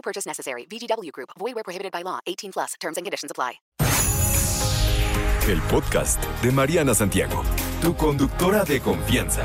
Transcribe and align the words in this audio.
No 0.00 0.02
purchase 0.02 0.26
necessary. 0.26 0.66
VGW 0.66 1.12
Group. 1.12 1.30
Void 1.38 1.54
where 1.54 1.64
prohibited 1.64 1.92
by 1.92 2.02
law. 2.02 2.20
18 2.26 2.52
plus. 2.52 2.74
Terms 2.80 2.96
and 2.96 3.04
conditions 3.04 3.30
apply. 3.30 3.60
El 5.48 5.60
podcast 5.62 6.22
de 6.42 6.52
Mariana 6.52 6.94
Santiago, 6.94 7.42
tu 7.82 7.94
conductora 7.96 8.62
de 8.64 8.80
confianza. 8.80 9.44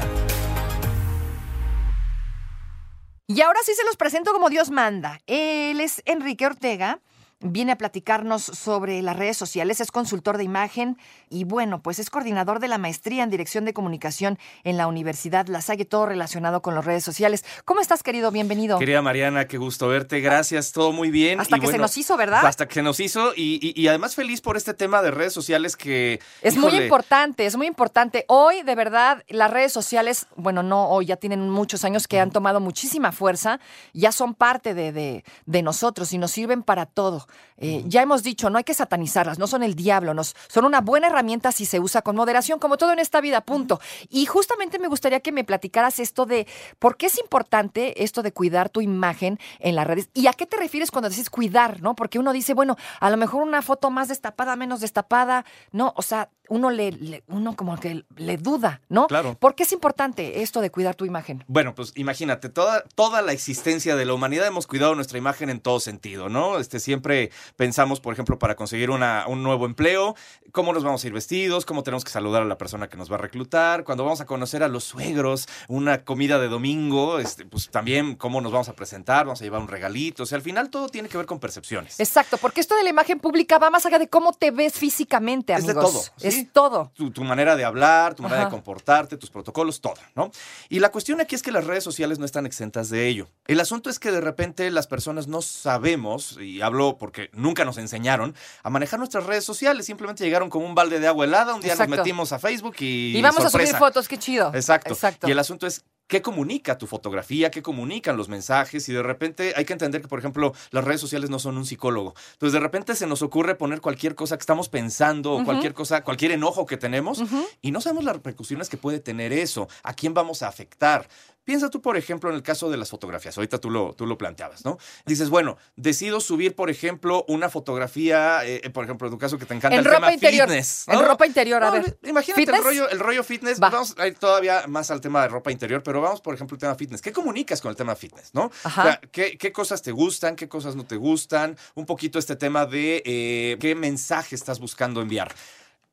Y 3.28 3.42
ahora 3.42 3.60
sí 3.64 3.74
se 3.74 3.84
los 3.86 3.98
presento 3.98 4.32
como 4.32 4.50
Dios 4.50 4.70
manda. 4.70 5.20
Él 5.26 5.82
es 5.82 6.04
Enrique 6.06 6.46
Ortega. 6.46 7.00
Viene 7.42 7.74
a 7.74 7.78
platicarnos 7.78 8.44
sobre 8.44 9.02
las 9.02 9.18
redes 9.18 9.36
sociales, 9.36 9.82
es 9.82 9.92
consultor 9.92 10.38
de 10.38 10.46
imagen 10.46 10.98
y 11.30 11.44
bueno, 11.44 11.82
pues 11.82 12.00
es 12.00 12.10
coordinador 12.10 12.60
de 12.62 12.70
la 12.70 12.78
maestría 12.78 13.24
en 13.24 13.30
dirección 13.30 13.66
de 13.66 13.74
comunicación 13.74 14.40
en 14.64 14.78
la 14.78 14.88
Universidad 14.88 15.46
La 15.48 15.60
Salle, 15.60 15.84
todo 15.84 16.06
relacionado 16.06 16.62
con 16.62 16.76
las 16.76 16.86
redes 16.86 17.04
sociales. 17.04 17.44
¿Cómo 17.66 17.82
estás, 17.82 18.04
querido? 18.04 18.32
Bienvenido. 18.32 18.80
Querida 18.80 19.02
Mariana, 19.02 19.48
qué 19.48 19.58
gusto 19.58 19.90
verte. 19.90 20.22
Gracias, 20.22 20.72
todo 20.72 20.94
muy 20.94 21.12
bien. 21.12 21.42
Hasta 21.42 21.58
Y 21.58 21.60
que 21.60 21.68
se 21.68 21.78
nos 21.78 21.98
hizo, 21.98 22.16
¿verdad? 22.16 22.46
Hasta 22.46 22.70
que 22.70 22.76
se 22.76 22.82
nos 22.82 23.02
hizo 23.02 23.34
y, 23.36 23.60
y- 23.62 23.80
y 23.80 23.88
además 23.90 24.16
feliz 24.16 24.40
por 24.40 24.56
este 24.56 24.74
tema 24.74 25.02
de 25.02 25.12
redes 25.12 25.34
sociales 25.34 25.76
que... 25.76 26.22
Es 26.42 26.56
muy 26.56 26.74
importante, 26.78 27.46
es 27.46 27.58
muy 27.58 27.68
importante. 27.68 28.24
Hoy, 28.30 28.64
de 28.64 28.76
verdad, 28.76 29.24
las 29.28 29.52
redes 29.52 29.74
sociales, 29.74 30.28
bueno, 30.38 30.64
no 30.64 30.88
hoy, 30.88 31.08
ya 31.08 31.18
tienen 31.18 31.50
muchos 31.50 31.84
años 31.84 32.08
que 32.08 32.18
han 32.22 32.32
tomado 32.32 32.62
muchísima 32.62 33.12
fuerza, 33.12 33.60
ya 33.94 34.14
son 34.14 34.36
parte 34.36 34.74
de, 34.74 34.94
de- 34.94 35.26
de 35.46 35.62
nosotros 35.62 36.14
y 36.14 36.18
nos 36.18 36.32
sirven 36.32 36.64
para 36.64 36.86
todo. 36.86 37.25
Eh, 37.58 37.84
ya 37.88 38.02
hemos 38.02 38.22
dicho, 38.24 38.50
no 38.50 38.58
hay 38.58 38.64
que 38.64 38.74
satanizarlas, 38.74 39.40
no 39.40 39.48
son 39.48 39.64
el 39.64 39.76
diablo, 39.76 40.14
nos, 40.14 40.36
son 40.48 40.66
una 40.66 40.82
buena 40.82 41.08
herramienta 41.08 41.52
si 41.52 41.66
se 41.66 41.80
usa 41.80 42.02
con 42.02 42.16
moderación, 42.16 42.60
como 42.60 42.78
todo 42.78 42.92
en 42.92 43.00
esta 43.00 43.22
vida, 43.22 43.42
punto. 43.42 43.80
Y 44.10 44.26
justamente 44.26 44.78
me 44.80 44.88
gustaría 44.88 45.22
que 45.22 45.32
me 45.32 45.44
platicaras 45.44 46.00
esto 46.00 46.26
de 46.26 46.48
por 46.80 46.98
qué 46.98 47.06
es 47.06 47.18
importante 47.18 48.04
esto 48.04 48.22
de 48.24 48.34
cuidar 48.34 48.70
tu 48.70 48.82
imagen 48.82 49.40
en 49.60 49.76
las 49.76 49.88
redes 49.88 50.10
y 50.14 50.28
a 50.28 50.34
qué 50.34 50.46
te 50.46 50.58
refieres 50.58 50.92
cuando 50.92 51.10
dices 51.10 51.30
cuidar, 51.30 51.82
¿no? 51.82 51.96
Porque 51.96 52.20
uno 52.20 52.34
dice, 52.34 52.54
bueno, 52.54 52.76
a 53.00 53.10
lo 53.10 53.18
mejor 53.18 53.44
una 53.44 53.62
foto 53.62 53.90
más 53.90 54.10
destapada, 54.10 54.56
menos 54.56 54.82
destapada, 54.82 55.46
no, 55.72 55.94
o 55.96 56.02
sea, 56.02 56.30
uno 56.50 56.70
le, 56.70 56.92
le- 56.92 57.24
uno 57.28 57.56
como 57.56 57.78
que 57.80 58.04
le 58.16 58.38
duda, 58.38 58.82
¿no? 58.90 59.08
Claro. 59.08 59.36
¿Por 59.40 59.56
qué 59.56 59.64
es 59.64 59.72
importante 59.72 60.42
esto 60.42 60.62
de 60.62 60.70
cuidar 60.72 60.96
tu 60.96 61.06
imagen? 61.06 61.44
Bueno, 61.48 61.74
pues 61.76 61.92
imagínate, 61.96 62.50
toda, 62.50 62.84
toda 62.96 63.22
la 63.22 63.32
existencia 63.32 63.96
de 63.96 64.06
la 64.06 64.14
humanidad 64.14 64.48
hemos 64.48 64.68
cuidado 64.68 64.96
nuestra 64.96 65.18
imagen 65.18 65.50
en 65.50 65.60
todo 65.60 65.80
sentido, 65.80 66.30
¿no? 66.30 66.58
Este, 66.60 66.80
siempre 66.80 67.32
pensamos, 67.56 68.00
por 68.00 68.14
ejemplo, 68.14 68.38
para 68.40 68.56
conseguir 68.56 68.90
una- 68.90 69.26
un 69.28 69.44
nuevo 69.44 69.66
empleo, 69.66 70.16
cómo 70.52 70.74
nos 70.74 70.84
vamos 70.84 71.04
a 71.04 71.08
ir 71.08 71.14
vestidos, 71.14 71.66
cómo 71.66 71.84
tenemos 71.84 72.04
que 72.04 72.12
saludar 72.12 72.42
a 72.42 72.46
la 72.46 72.58
persona 72.58 72.88
que 72.90 72.98
nos 72.98 73.12
va 73.12 73.16
a 73.16 73.20
reclutar, 73.20 73.84
cuando 73.84 74.04
vamos 74.04 74.22
a 74.22 74.26
conocer 74.26 74.64
a 74.64 74.68
los 74.68 74.84
suegros, 74.84 75.48
una 75.68 76.04
comida 76.04 76.40
de 76.40 76.48
domingo, 76.48 77.20
este, 77.20 77.46
pues 77.46 77.70
también 77.70 78.16
cómo 78.16 78.42
nos 78.42 78.52
vamos 78.52 78.70
a 78.70 78.74
presentar, 78.74 79.26
vamos 79.26 79.42
a 79.42 79.44
llevar 79.44 79.62
un 79.62 79.68
regalito, 79.68 80.24
o 80.24 80.26
sea, 80.26 80.38
al 80.38 80.42
final 80.42 80.70
todo 80.70 80.88
tiene 80.90 81.10
que 81.10 81.18
ver 81.18 81.26
con 81.26 81.40
percepciones. 81.40 82.00
Exacto, 82.00 82.38
porque 82.38 82.62
esto 82.62 82.76
de 82.76 82.84
la 82.84 82.90
imagen 82.90 83.20
pública 83.20 83.58
va 83.58 83.70
más 83.70 83.86
allá 83.86 84.00
de 84.00 84.08
cómo 84.08 84.34
te 84.34 84.52
ves 84.52 84.74
físicamente, 84.74 85.54
Es 85.54 85.66
de 85.66 85.72
amigos. 85.72 85.92
todo, 85.92 86.02
¿sí? 86.18 86.28
Es 86.28 86.35
todo. 86.44 86.92
tu, 86.94 87.12
tu 87.12 87.24
manera 87.24 87.56
de 87.56 87.64
hablar, 87.64 88.14
tu 88.14 88.24
manera 88.24 88.42
Ajá. 88.42 88.50
de 88.50 88.52
comportarte, 88.52 89.16
tus 89.18 89.30
protocolos, 89.30 89.80
todo, 89.80 89.96
¿no? 90.16 90.32
Y 90.68 90.80
la 90.80 90.90
cuestión 90.90 91.22
aquí 91.22 91.36
es 91.36 91.42
que 91.42 91.54
las 91.54 91.66
redes 91.66 91.84
sociales 91.84 92.20
no 92.20 92.26
están 92.26 92.46
exentas 92.46 92.90
de 92.90 93.08
ello. 93.08 93.30
El 93.48 93.60
asunto 93.62 93.90
es 93.90 94.00
que 94.00 94.12
de 94.12 94.20
repente 94.20 94.70
las 94.72 94.88
personas 94.88 95.28
no 95.28 95.42
sabemos, 95.42 96.38
y 96.40 96.62
hablo 96.62 96.98
porque 96.98 97.30
nunca 97.34 97.64
nos 97.64 97.78
enseñaron, 97.78 98.36
a 98.64 98.70
manejar 98.70 99.00
nuestras 99.00 99.26
redes 99.26 99.46
sociales. 99.46 99.86
Simplemente 99.86 100.24
llegaron 100.24 100.50
como 100.50 100.66
un 100.66 100.76
balde 100.76 101.00
de 101.00 101.08
agua 101.08 101.26
helada, 101.26 101.54
un 101.56 101.62
día 101.62 101.72
Exacto. 101.72 101.92
nos 101.92 102.00
metimos 102.00 102.32
a 102.34 102.40
Facebook 102.40 102.76
y. 102.80 103.18
Y 103.18 103.22
vamos 103.22 103.46
a 103.46 103.50
subir 103.50 103.76
fotos, 103.76 104.08
qué 104.08 104.18
chido. 104.18 104.52
Exacto. 104.54 104.94
Exacto. 104.94 105.28
Y 105.28 105.32
el 105.32 105.40
asunto 105.40 105.66
es 105.66 105.84
qué 106.08 106.22
comunica 106.22 106.78
tu 106.78 106.88
fotografía, 106.88 107.52
qué 107.52 107.62
comunican 107.62 108.18
los 108.18 108.30
mensajes 108.30 108.88
y 108.90 108.94
de 108.94 109.04
repente 109.04 109.54
hay 109.56 109.66
que 109.66 109.74
entender 109.74 110.02
que, 110.02 110.08
por 110.08 110.20
ejemplo, 110.20 110.54
las 110.72 110.84
redes 110.84 111.02
sociales 111.02 111.30
no 111.30 111.40
son 111.40 111.58
un 111.58 111.66
psicólogo. 111.66 112.14
Entonces, 112.34 112.54
de 112.54 112.60
repente 112.60 112.96
se 112.96 113.08
nos 113.08 113.22
ocurre 113.22 113.56
poner 113.56 113.82
cualquier 113.82 114.16
cosa 114.16 114.38
que 114.38 114.42
estamos 114.42 114.70
pensando 114.70 115.34
o 115.34 115.44
cualquier 115.44 115.74
cosa, 115.74 116.04
cualquier 116.04 116.32
enojo 116.32 116.66
que 116.66 116.78
tenemos 116.78 117.24
y 117.62 117.72
no 117.72 117.82
sabemos 117.82 118.04
las 118.04 118.16
repercusiones 118.16 118.70
que 118.70 118.78
puede 118.78 119.00
tener 119.00 119.34
eso, 119.34 119.68
a 119.84 119.94
quién 119.94 120.14
vamos 120.14 120.42
a 120.42 120.48
afectar. 120.48 121.08
Piensa 121.46 121.70
tú, 121.70 121.82
por 121.82 121.96
ejemplo, 121.96 122.30
en 122.30 122.36
el 122.36 122.44
caso 122.44 122.70
de 122.70 122.76
las 122.78 122.90
fotografías. 122.90 123.38
Ahorita 123.38 123.60
tú 123.60 123.70
lo, 123.70 123.94
tú 123.94 124.06
lo 124.06 124.18
planteabas, 124.18 124.66
¿no? 124.66 124.78
Dices, 125.06 125.30
bueno, 125.30 125.58
decido 125.76 126.20
subir, 126.20 126.56
por 126.56 126.70
ejemplo, 126.70 127.24
una 127.28 127.50
fotografía, 127.50 128.44
eh, 128.46 128.68
por 128.72 128.84
ejemplo, 128.84 129.08
en 129.08 129.14
tu 129.14 129.18
caso 129.20 129.38
que 129.38 129.46
te 129.46 129.54
encanta 129.54 129.76
En 129.76 129.80
el 129.80 129.86
ropa 129.86 129.98
tema 129.98 130.14
interior. 130.14 130.48
fitness. 130.48 130.88
En 130.88 130.96
¿no? 130.96 131.04
ropa 131.04 131.26
interior, 131.28 131.64
a 131.64 131.68
No, 131.68 131.72
ver. 131.74 131.98
Imagínate 132.04 132.42
el 132.52 132.64
rollo, 132.64 132.90
el 132.90 133.00
rollo 133.00 133.24
fitness. 133.24 133.62
Va. 133.62 133.70
Vamos 133.70 133.96
a 133.98 134.08
ir 134.08 134.16
todavía 134.16 134.66
más 134.68 134.90
al 134.92 135.00
tema 135.02 135.22
de 135.22 135.28
ropa 135.28 135.52
interior, 135.52 135.84
pero 135.84 136.02
vamos, 136.02 136.20
por 136.22 136.34
ejemplo, 136.34 136.56
al 136.56 136.60
tema 136.60 136.76
fitness. 136.76 137.02
¿Qué 137.02 137.12
comunicas 137.12 137.62
con 137.62 137.70
el 137.70 137.76
tema 137.76 137.96
fitness, 137.96 138.34
no? 138.34 138.52
Ajá. 138.64 138.82
O 138.82 138.86
sea, 138.86 139.02
¿qué, 139.12 139.38
qué 139.38 139.52
cosas 139.52 139.82
te 139.82 139.92
gustan? 139.92 140.36
¿Qué 140.36 140.50
cosas 140.50 140.76
no 140.76 140.86
te 140.86 140.96
gustan? 140.96 141.58
Un 141.76 141.86
poquito 141.86 142.18
este 142.18 142.36
tema 142.36 142.66
de 142.66 143.04
eh, 143.06 143.58
qué 143.60 143.76
mensaje 143.76 144.36
estás 144.36 144.60
buscando 144.60 145.02
enviar. 145.02 145.32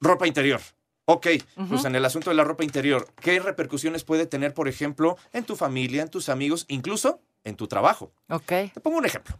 Ropa 0.00 0.26
interior. 0.26 0.60
Ok, 1.04 1.26
pues 1.68 1.84
en 1.84 1.96
el 1.96 2.04
asunto 2.04 2.30
de 2.30 2.36
la 2.36 2.44
ropa 2.44 2.62
interior, 2.62 3.08
¿qué 3.20 3.40
repercusiones 3.40 4.04
puede 4.04 4.26
tener, 4.26 4.54
por 4.54 4.68
ejemplo, 4.68 5.16
en 5.32 5.44
tu 5.44 5.56
familia, 5.56 6.02
en 6.02 6.08
tus 6.08 6.28
amigos, 6.28 6.64
incluso 6.68 7.20
en 7.42 7.56
tu 7.56 7.66
trabajo? 7.66 8.12
Ok. 8.28 8.46
Te 8.72 8.80
pongo 8.80 8.98
un 8.98 9.06
ejemplo. 9.06 9.36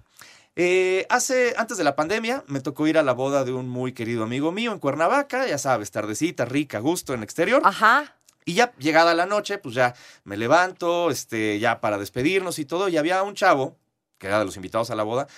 Eh, 0.57 1.07
hace, 1.09 1.55
antes 1.57 1.79
de 1.79 1.85
la 1.85 1.97
pandemia, 1.97 2.45
me 2.47 2.61
tocó 2.61 2.87
ir 2.87 2.99
a 2.99 3.03
la 3.03 3.13
boda 3.13 3.45
de 3.45 3.53
un 3.53 3.69
muy 3.69 3.93
querido 3.93 4.25
amigo 4.25 4.53
mío 4.53 4.73
en 4.73 4.81
Cuernavaca, 4.81 5.47
ya 5.47 5.57
sabes, 5.57 5.91
tardecita, 5.91 6.45
rica, 6.45 6.81
gusto 6.81 7.15
en 7.15 7.23
exterior. 7.23 7.63
Ajá. 7.65 8.17
Y 8.45 8.55
ya 8.55 8.73
llegada 8.79 9.15
la 9.15 9.25
noche, 9.27 9.59
pues 9.59 9.75
ya 9.75 9.95
me 10.25 10.37
levanto, 10.37 11.11
este, 11.11 11.61
ya 11.61 11.81
para 11.81 11.97
despedirnos 11.97 12.59
y 12.59 12.65
todo, 12.65 12.89
y 12.89 12.97
había 12.97 13.23
un 13.23 13.35
chavo, 13.35 13.77
que 14.19 14.27
era 14.27 14.41
de 14.41 14.45
los 14.45 14.57
invitados 14.57 14.91
a 14.91 14.97
la 14.97 15.05
boda, 15.05 15.29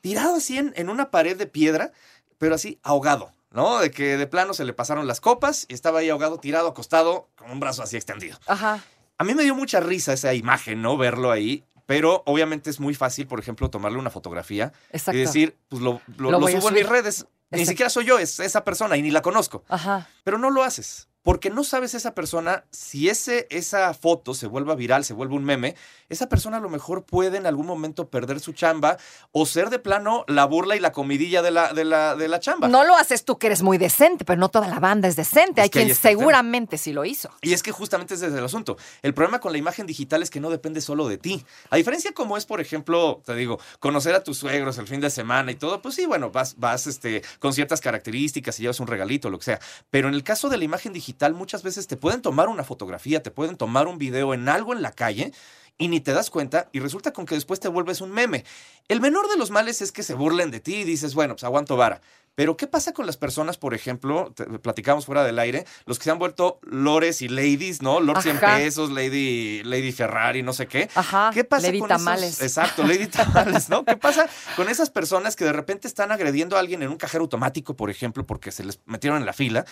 tirado 0.00 0.36
así 0.36 0.58
en, 0.58 0.72
en 0.76 0.88
una 0.88 1.10
pared 1.10 1.36
de 1.36 1.46
piedra, 1.46 1.92
pero 2.38 2.54
así 2.54 2.78
ahogado, 2.82 3.32
¿no? 3.52 3.78
De 3.78 3.90
que 3.90 4.16
de 4.16 4.26
plano 4.26 4.54
se 4.54 4.64
le 4.64 4.72
pasaron 4.72 5.06
las 5.06 5.20
copas 5.20 5.66
y 5.68 5.74
estaba 5.74 6.00
ahí 6.00 6.10
ahogado, 6.10 6.38
tirado, 6.38 6.68
acostado, 6.68 7.28
con 7.36 7.50
un 7.50 7.60
brazo 7.60 7.82
así 7.82 7.96
extendido. 7.96 8.38
Ajá. 8.46 8.80
A 9.18 9.24
mí 9.24 9.34
me 9.34 9.42
dio 9.44 9.54
mucha 9.54 9.80
risa 9.80 10.12
esa 10.12 10.34
imagen, 10.34 10.82
¿no? 10.82 10.96
Verlo 10.96 11.30
ahí. 11.30 11.64
Pero 11.86 12.22
obviamente 12.26 12.70
es 12.70 12.78
muy 12.80 12.94
fácil, 12.94 13.26
por 13.26 13.40
ejemplo, 13.40 13.68
tomarle 13.68 13.98
una 13.98 14.08
fotografía 14.10 14.72
Exacto. 14.92 15.18
y 15.18 15.20
decir, 15.22 15.56
pues 15.68 15.82
lo, 15.82 16.00
lo- 16.16 16.30
Lo 16.30 16.48
subo 16.48 16.68
en 16.68 16.74
mis 16.74 16.88
redes. 16.88 17.26
Ni 17.50 17.66
siquiera 17.66 17.90
soy 17.90 18.06
yo, 18.06 18.18
es 18.18 18.40
esa 18.40 18.64
persona 18.64 18.96
y 18.96 19.02
ni 19.02 19.10
la 19.10 19.20
conozco. 19.20 19.64
Ajá. 19.68 20.08
Pero 20.24 20.38
no 20.38 20.48
lo 20.48 20.62
haces. 20.62 21.08
Porque 21.22 21.50
no 21.50 21.64
sabes 21.64 21.94
esa 21.94 22.14
persona, 22.14 22.64
si 22.70 23.08
ese, 23.08 23.46
esa 23.50 23.94
foto 23.94 24.34
se 24.34 24.46
vuelve 24.46 24.74
viral, 24.74 25.04
se 25.04 25.14
vuelve 25.14 25.34
un 25.34 25.44
meme, 25.44 25.76
esa 26.08 26.28
persona 26.28 26.58
a 26.58 26.60
lo 26.60 26.68
mejor 26.68 27.04
puede 27.04 27.38
en 27.38 27.46
algún 27.46 27.66
momento 27.66 28.08
perder 28.08 28.40
su 28.40 28.52
chamba 28.52 28.98
o 29.30 29.46
ser 29.46 29.70
de 29.70 29.78
plano 29.78 30.24
la 30.28 30.44
burla 30.44 30.76
y 30.76 30.80
la 30.80 30.92
comidilla 30.92 31.42
de 31.42 31.50
la, 31.50 31.72
de 31.72 31.84
la, 31.84 32.16
de 32.16 32.28
la 32.28 32.40
chamba. 32.40 32.68
No 32.68 32.84
lo 32.84 32.96
haces 32.96 33.24
tú 33.24 33.38
que 33.38 33.46
eres 33.46 33.62
muy 33.62 33.78
decente, 33.78 34.24
pero 34.24 34.38
no 34.38 34.48
toda 34.48 34.68
la 34.68 34.80
banda 34.80 35.08
es 35.08 35.16
decente. 35.16 35.60
Es 35.60 35.64
Hay 35.64 35.70
quien 35.70 35.94
seguramente 35.94 36.76
sí 36.76 36.92
lo 36.92 37.04
hizo. 37.04 37.30
Y 37.40 37.52
es 37.52 37.62
que 37.62 37.72
justamente 37.72 38.14
ese 38.14 38.26
es 38.26 38.34
el 38.34 38.44
asunto. 38.44 38.76
El 39.02 39.14
problema 39.14 39.40
con 39.40 39.52
la 39.52 39.58
imagen 39.58 39.86
digital 39.86 40.22
es 40.22 40.30
que 40.30 40.40
no 40.40 40.50
depende 40.50 40.80
solo 40.80 41.08
de 41.08 41.18
ti. 41.18 41.44
A 41.70 41.76
diferencia 41.76 42.12
como 42.12 42.36
es, 42.36 42.46
por 42.46 42.60
ejemplo, 42.60 43.22
te 43.24 43.34
digo, 43.34 43.58
conocer 43.78 44.14
a 44.14 44.22
tus 44.22 44.38
suegros 44.38 44.78
el 44.78 44.86
fin 44.86 45.00
de 45.00 45.10
semana 45.10 45.52
y 45.52 45.54
todo, 45.54 45.80
pues 45.80 45.94
sí, 45.94 46.06
bueno, 46.06 46.30
vas, 46.30 46.56
vas 46.58 46.86
este, 46.86 47.22
con 47.38 47.52
ciertas 47.52 47.80
características 47.80 48.58
y 48.58 48.62
llevas 48.62 48.80
un 48.80 48.86
regalito, 48.86 49.30
lo 49.30 49.38
que 49.38 49.44
sea. 49.44 49.60
Pero 49.90 50.08
en 50.08 50.14
el 50.14 50.24
caso 50.24 50.48
de 50.48 50.56
la 50.56 50.64
imagen 50.64 50.92
digital, 50.92 51.11
muchas 51.34 51.62
veces 51.62 51.86
te 51.86 51.96
pueden 51.96 52.22
tomar 52.22 52.48
una 52.48 52.64
fotografía, 52.64 53.22
te 53.22 53.30
pueden 53.30 53.56
tomar 53.56 53.86
un 53.86 53.98
video 53.98 54.34
en 54.34 54.48
algo 54.48 54.72
en 54.72 54.82
la 54.82 54.92
calle 54.92 55.32
y 55.78 55.88
ni 55.88 56.00
te 56.00 56.12
das 56.12 56.30
cuenta 56.30 56.68
y 56.72 56.80
resulta 56.80 57.12
con 57.12 57.26
que 57.26 57.34
después 57.34 57.60
te 57.60 57.68
vuelves 57.68 58.00
un 58.00 58.10
meme. 58.10 58.44
El 58.88 59.00
menor 59.00 59.28
de 59.28 59.36
los 59.36 59.50
males 59.50 59.82
es 59.82 59.92
que 59.92 60.02
se 60.02 60.14
burlen 60.14 60.50
de 60.50 60.60
ti 60.60 60.76
y 60.76 60.84
dices, 60.84 61.14
bueno, 61.14 61.34
pues 61.34 61.44
aguanto 61.44 61.76
vara. 61.76 62.00
Pero 62.34 62.56
¿qué 62.56 62.66
pasa 62.66 62.92
con 62.92 63.04
las 63.06 63.16
personas, 63.18 63.58
por 63.58 63.74
ejemplo, 63.74 64.32
te- 64.34 64.46
platicamos 64.58 65.04
fuera 65.04 65.22
del 65.22 65.38
aire, 65.38 65.66
los 65.84 65.98
que 65.98 66.04
se 66.04 66.10
han 66.10 66.18
vuelto 66.18 66.60
lores 66.62 67.20
y 67.20 67.28
ladies, 67.28 67.82
¿no? 67.82 68.00
Lord 68.00 68.22
100 68.22 68.36
Ajá. 68.38 68.56
pesos, 68.56 68.90
Lady, 68.90 69.62
Lady 69.64 69.92
Ferrari, 69.92 70.42
no 70.42 70.52
sé 70.54 70.66
qué. 70.66 70.88
Ajá, 70.94 71.30
¿Qué 71.34 71.44
pasa 71.44 71.66
Lady 71.66 71.80
con 71.80 71.88
Tamales. 71.88 72.30
esos? 72.30 72.42
Exacto, 72.42 72.82
Lady 72.84 73.06
Tamales, 73.06 73.68
¿no? 73.68 73.84
¿Qué 73.84 73.96
pasa 73.96 74.26
con 74.56 74.68
esas 74.70 74.88
personas 74.90 75.36
que 75.36 75.44
de 75.44 75.52
repente 75.52 75.86
están 75.88 76.10
agrediendo 76.10 76.56
a 76.56 76.60
alguien 76.60 76.82
en 76.82 76.88
un 76.88 76.96
cajero 76.96 77.24
automático, 77.24 77.76
por 77.76 77.90
ejemplo, 77.90 78.26
porque 78.26 78.50
se 78.50 78.64
les 78.64 78.80
metieron 78.86 79.18
en 79.20 79.26
la 79.26 79.32
fila? 79.32 79.64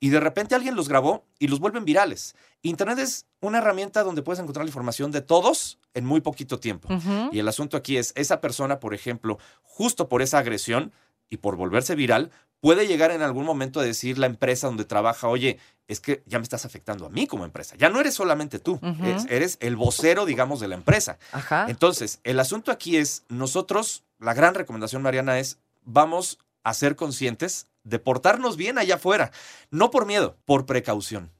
y 0.00 0.08
de 0.08 0.18
repente 0.18 0.56
alguien 0.56 0.74
los 0.74 0.88
grabó 0.88 1.24
y 1.38 1.46
los 1.46 1.60
vuelven 1.60 1.84
virales. 1.84 2.34
Internet 2.62 2.98
es 2.98 3.26
una 3.40 3.58
herramienta 3.58 4.02
donde 4.02 4.22
puedes 4.22 4.40
encontrar 4.40 4.64
la 4.64 4.68
información 4.68 5.12
de 5.12 5.20
todos 5.20 5.78
en 5.94 6.04
muy 6.04 6.20
poquito 6.20 6.58
tiempo. 6.58 6.88
Y 7.30 7.38
el 7.38 7.46
asunto 7.46 7.76
aquí 7.76 7.96
es, 7.98 8.12
esa 8.16 8.40
persona, 8.40 8.80
por 8.80 8.94
ejemplo, 8.94 9.38
justo 9.62 10.08
por 10.08 10.20
esa 10.20 10.38
agresión 10.38 10.90
y 11.32 11.38
por 11.38 11.56
volverse 11.56 11.94
viral, 11.94 12.30
puede 12.60 12.86
llegar 12.86 13.10
en 13.10 13.22
algún 13.22 13.46
momento 13.46 13.80
a 13.80 13.82
decir 13.82 14.18
la 14.18 14.26
empresa 14.26 14.66
donde 14.66 14.84
trabaja, 14.84 15.28
oye, 15.28 15.58
es 15.88 15.98
que 15.98 16.22
ya 16.26 16.38
me 16.38 16.42
estás 16.42 16.64
afectando 16.66 17.06
a 17.06 17.08
mí 17.08 17.26
como 17.26 17.44
empresa. 17.46 17.74
Ya 17.78 17.88
no 17.88 17.98
eres 18.00 18.12
solamente 18.14 18.58
tú, 18.58 18.78
eres, 19.02 19.26
eres 19.30 19.56
el 19.60 19.74
vocero, 19.76 20.26
digamos, 20.26 20.60
de 20.60 20.68
la 20.68 20.74
empresa. 20.74 21.18
Ajá. 21.32 21.66
Entonces, 21.68 22.20
el 22.22 22.38
asunto 22.38 22.70
aquí 22.70 22.98
es, 22.98 23.24
nosotros, 23.28 24.04
la 24.18 24.34
gran 24.34 24.54
recomendación, 24.54 25.00
Mariana, 25.00 25.38
es, 25.38 25.58
vamos 25.84 26.38
a 26.64 26.74
ser 26.74 26.96
conscientes 26.96 27.66
de 27.82 27.98
portarnos 27.98 28.56
bien 28.58 28.76
allá 28.78 28.96
afuera, 28.96 29.32
no 29.70 29.90
por 29.90 30.04
miedo, 30.06 30.36
por 30.44 30.66
precaución. 30.66 31.30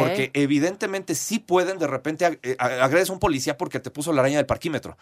Porque 0.00 0.30
evidentemente 0.34 1.16
sí 1.16 1.40
pueden 1.40 1.78
de 1.78 1.88
repente 1.88 2.24
eh, 2.42 2.56
ag- 2.58 2.80
agredes 2.80 3.10
a 3.10 3.12
un 3.12 3.18
policía 3.18 3.58
porque 3.58 3.80
te 3.80 3.90
puso 3.90 4.12
la 4.12 4.20
araña 4.20 4.36
del 4.36 4.46
parquímetro. 4.46 4.96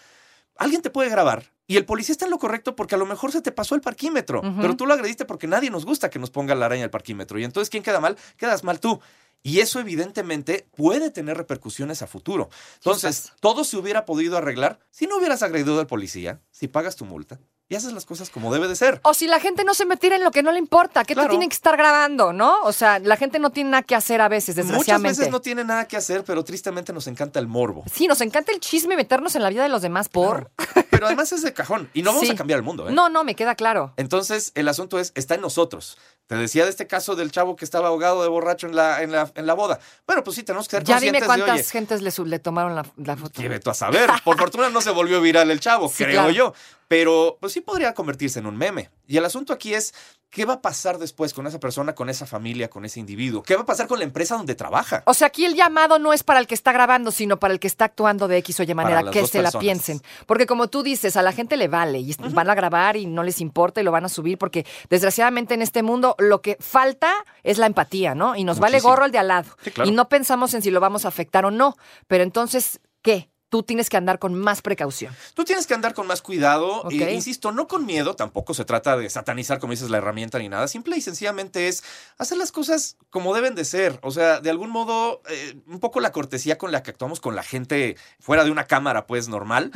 Alguien 0.57 0.83
te 0.83 0.91
puede 0.91 1.09
grabar 1.09 1.53
y 1.67 1.77
el 1.77 1.85
policía 1.85 2.13
está 2.13 2.27
en 2.27 2.31
lo 2.31 2.39
correcto 2.39 2.77
porque 2.77 2.95
a 2.95 2.99
lo 2.99 3.07
mejor 3.07 3.33
se 3.33 3.41
te 3.41 3.53
pasó 3.53 3.75
el 3.75 3.81
parquímetro, 3.81 4.43
pero 4.61 4.77
tú 4.77 4.87
lo 4.87 4.95
agrediste 4.95 5.25
porque 5.25 5.47
nadie 5.47 5.71
nos 5.71 5.85
gusta 5.85 6.11
que 6.11 6.19
nos 6.19 6.31
ponga 6.31 6.55
la 6.55 6.67
araña 6.67 6.83
del 6.83 6.91
parquímetro. 6.91 7.39
Y 7.39 7.45
entonces, 7.45 7.71
¿quién 7.71 7.83
queda 7.83 8.01
mal? 8.01 8.17
Quedas 8.37 8.63
mal 8.65 8.81
tú. 8.81 9.01
Y 9.43 9.59
eso 9.59 9.81
evidentemente 9.81 10.67
puede 10.77 11.11
tener 11.11 11.37
repercusiones 11.37 12.03
a 12.03 12.07
futuro. 12.07 12.49
Entonces, 12.75 13.33
todo 13.41 13.65
se 13.65 13.77
hubiera 13.77 14.05
podido 14.05 14.37
arreglar 14.37 14.79
si 14.91 15.07
no 15.07 15.17
hubieras 15.17 15.43
agredido 15.43 15.81
al 15.81 15.87
policía, 15.87 16.41
si 16.51 16.69
pagas 16.69 16.95
tu 16.95 17.05
multa 17.05 17.41
y 17.73 17.75
haces 17.75 17.95
las 17.95 18.05
cosas 18.05 18.29
como 18.29 18.53
debe 18.53 18.69
de 18.69 18.77
ser. 18.77 19.01
O 19.03 19.15
si 19.15 19.27
la 19.27 19.41
gente 19.41 19.65
no 19.65 19.73
se 19.73 19.87
metiera 19.87 20.17
en 20.17 20.23
lo 20.25 20.31
que 20.31 20.43
no 20.43 20.53
le 20.53 20.59
importa, 20.59 21.05
que 21.05 21.15
Claro. 21.15 21.29
te 21.29 21.31
tienen 21.31 21.49
que 21.49 21.55
estar 21.55 21.75
grabando, 21.79 22.35
¿no? 22.35 22.61
O 22.65 22.73
sea, 22.73 22.99
la 22.99 23.17
gente 23.17 23.39
no 23.39 23.49
tiene 23.49 23.71
nada 23.71 23.83
que 23.83 23.95
hacer 23.95 24.21
a 24.21 24.29
veces, 24.29 24.57
Muchas 24.57 24.67
desgraciadamente. 24.69 25.19
veces 25.21 25.33
no 25.33 25.41
tiene 25.41 25.65
nada 25.65 25.89
que 25.89 25.97
hacer, 25.97 26.23
pero 26.23 26.45
tristemente 26.45 26.93
nos 26.93 27.07
encanta 27.07 27.39
el 27.41 27.47
morbo. 27.47 27.85
Sí, 27.91 28.07
nos 28.07 28.21
encanta 28.21 28.53
el 28.53 28.61
chisme 28.61 28.95
meternos 28.95 29.35
en 29.37 29.43
la 29.43 29.49
vida 29.49 29.63
de 29.63 29.71
los 29.71 29.81
demás 29.81 30.11
por. 30.11 30.51
Claro. 30.55 30.87
Pero 31.03 31.09
además 31.09 31.33
es 31.33 31.43
de 31.43 31.53
cajón. 31.53 31.91
Y 31.95 32.03
no 32.03 32.11
vamos 32.13 32.27
Sí. 32.27 32.33
a 32.33 32.37
cambiar 32.37 32.59
el 32.59 32.63
mundo, 32.65 32.89
¿eh? 32.89 32.93
No, 32.93 33.09
no, 33.09 33.25
me 33.25 33.35
queda 33.35 33.55
claro. 33.55 33.93
Entonces, 33.97 34.53
el 34.55 34.69
asunto 34.69 34.99
es, 34.99 35.13
está 35.15 35.35
en 35.35 35.41
nosotros. 35.41 35.99
Te 36.27 36.37
decía 36.37 36.65
de 36.65 36.71
este 36.71 36.87
caso 36.87 37.17
del 37.17 37.31
chavo 37.33 37.57
que 37.57 37.65
estaba 37.65 37.89
ahogado 37.89 38.23
de 38.23 38.29
borracho 38.29 38.67
en 38.67 38.77
la, 38.77 39.03
en 39.03 39.13
la, 39.13 39.31
en 39.35 39.47
la 39.47 39.55
boda. 39.55 39.81
Bueno, 40.07 40.23
pues 40.25 40.37
sí, 40.37 40.43
tenemos 40.43 40.69
que 40.69 40.77
ser 40.77 40.85
Ya 40.85 41.01
dime 41.01 41.21
de, 41.21 41.27
cuántas 41.27 41.51
oye, 41.55 41.65
gentes 41.65 42.01
le, 42.03 42.39
tomaron 42.39 42.75
la, 42.75 42.87
la 42.97 43.17
foto. 43.17 43.43
vete 43.43 43.61
tú 43.61 43.71
a 43.71 43.75
saber. 43.75 44.09
Por 44.25 44.39
fortuna 44.39 44.71
no 44.71 44.81
se 44.81 44.91
volvió 44.91 45.21
viral 45.21 45.51
el 45.51 45.61
chavo, 45.61 45.89
Sí, 45.95 46.05
creo 46.05 46.15
claro. 46.15 46.31
yo. 46.31 46.55
Pero 46.89 47.39
pues 47.41 47.53
sí 47.53 47.61
podría 47.61 47.95
convertirse 47.95 48.39
en 48.39 48.47
un 48.47 48.57
meme. 48.57 48.91
Y 49.07 49.17
el 49.17 49.25
asunto 49.25 49.53
aquí 49.53 49.75
es, 49.75 49.93
¿qué 50.33 50.47
va 50.47 50.55
a 50.55 50.63
pasar 50.63 50.99
después 50.99 51.35
con 51.35 51.47
esa 51.47 51.61
persona, 51.61 51.95
con 51.95 52.09
esa 52.09 52.27
familia, 52.27 52.69
con 52.69 52.85
ese 52.85 52.99
individuo? 52.99 53.43
¿Qué 53.43 53.55
va 53.55 53.63
a 53.63 53.67
pasar 53.67 53.87
con 53.87 53.99
la 53.99 54.05
empresa 54.05 54.35
donde 54.35 54.55
trabaja? 54.55 55.03
O 55.07 55.15
sea, 55.15 55.29
aquí 55.29 55.45
el 55.45 55.55
llamado 55.55 55.99
no 55.99 56.13
es 56.13 56.25
para 56.25 56.41
el 56.41 56.47
que 56.47 56.55
está 56.55 56.73
grabando, 56.73 57.13
sino 57.13 57.39
para 57.39 57.53
el 57.53 57.61
que 57.61 57.67
está 57.69 57.85
actuando 57.85 58.27
de 58.27 58.39
X 58.39 58.59
o 58.59 58.63
Y 58.65 58.75
manera, 58.75 59.11
que 59.11 59.27
se 59.27 59.43
la 59.43 59.53
piensen. 59.53 60.01
Porque 60.27 60.47
como 60.47 60.69
tú 60.69 60.83
dices, 60.83 61.17
a 61.17 61.23
la 61.23 61.33
gente 61.33 61.57
le 61.57 61.69
vale 61.69 62.01
y 62.01 62.17
van 62.31 62.49
a 62.49 62.55
grabar 62.55 62.97
y 62.97 63.07
no 63.07 63.23
les 63.23 63.41
importa 63.41 63.83
y 63.83 63.85
lo 63.85 63.93
van 63.93 64.07
a 64.07 64.09
subir 64.09 64.39
porque 64.39 64.67
desgraciadamente 64.89 65.55
en 65.55 65.61
este 65.61 65.83
mundo 65.83 66.17
lo 66.19 66.41
que 66.41 66.57
falta 66.59 67.13
es 67.43 67.59
la 67.59 67.67
empatía, 67.67 68.15
¿no? 68.15 68.35
Y 68.35 68.45
nos 68.45 68.59
vale 68.59 68.81
gorro 68.81 69.05
el 69.05 69.13
de 69.13 69.19
al 69.19 69.29
lado. 69.29 69.51
Sí, 69.63 69.71
claro. 69.71 69.91
Y 69.91 69.93
no 69.93 70.09
pensamos 70.09 70.55
en 70.55 70.63
si 70.63 70.71
lo 70.71 70.81
vamos 70.81 71.05
a 71.05 71.09
afectar 71.09 71.45
o 71.45 71.51
no. 71.51 71.77
Pero 72.07 72.25
entonces, 72.25 72.81
¿qué? 73.03 73.29
Tú 73.53 73.63
tienes 73.63 73.91
que 73.91 73.99
andar 73.99 74.19
con 74.19 74.33
más 74.33 74.63
precaución. 74.63 75.15
Tú 75.35 75.45
tienes 75.45 75.67
que 75.67 75.75
andar 75.75 75.93
con 75.93 76.07
más 76.07 76.23
cuidado. 76.23 76.81
Ok. 76.85 76.93
e 76.93 77.13
insisto, 77.13 77.53
no 77.53 77.69
con 77.69 77.85
miedo, 77.85 78.17
tampoco 78.17 78.55
se 78.55 78.65
trata 78.65 78.97
de 78.97 79.11
satanizar, 79.11 79.59
como 79.59 79.73
dices, 79.73 79.91
la 79.91 79.99
herramienta 79.99 80.39
ni 80.39 80.49
nada. 80.49 80.67
Simple 80.69 80.97
y 80.97 81.03
sencillamente 81.03 81.69
es 81.69 81.85
hacer 82.17 82.39
las 82.39 82.51
cosas 82.51 82.97
como 83.11 83.35
deben 83.35 83.55
de 83.55 83.67
ser. 83.67 83.99
O 84.01 84.11
sea, 84.11 84.41
de 84.41 84.49
algún 84.49 84.71
modo, 84.71 85.21
eh, 85.29 85.61
un 85.67 85.81
poco 85.81 86.01
la 86.01 86.13
cortesía 86.13 86.57
con 86.57 86.73
la 86.73 86.83
que 86.83 86.93
actuamos 86.93 87.21
con 87.21 87.37
la 87.37 87.43
gente 87.43 87.99
fuera 88.21 88.43
de 88.45 88.51
una 88.51 88.65
cámara, 88.65 89.07
pues 89.07 89.29
normal. 89.29 89.71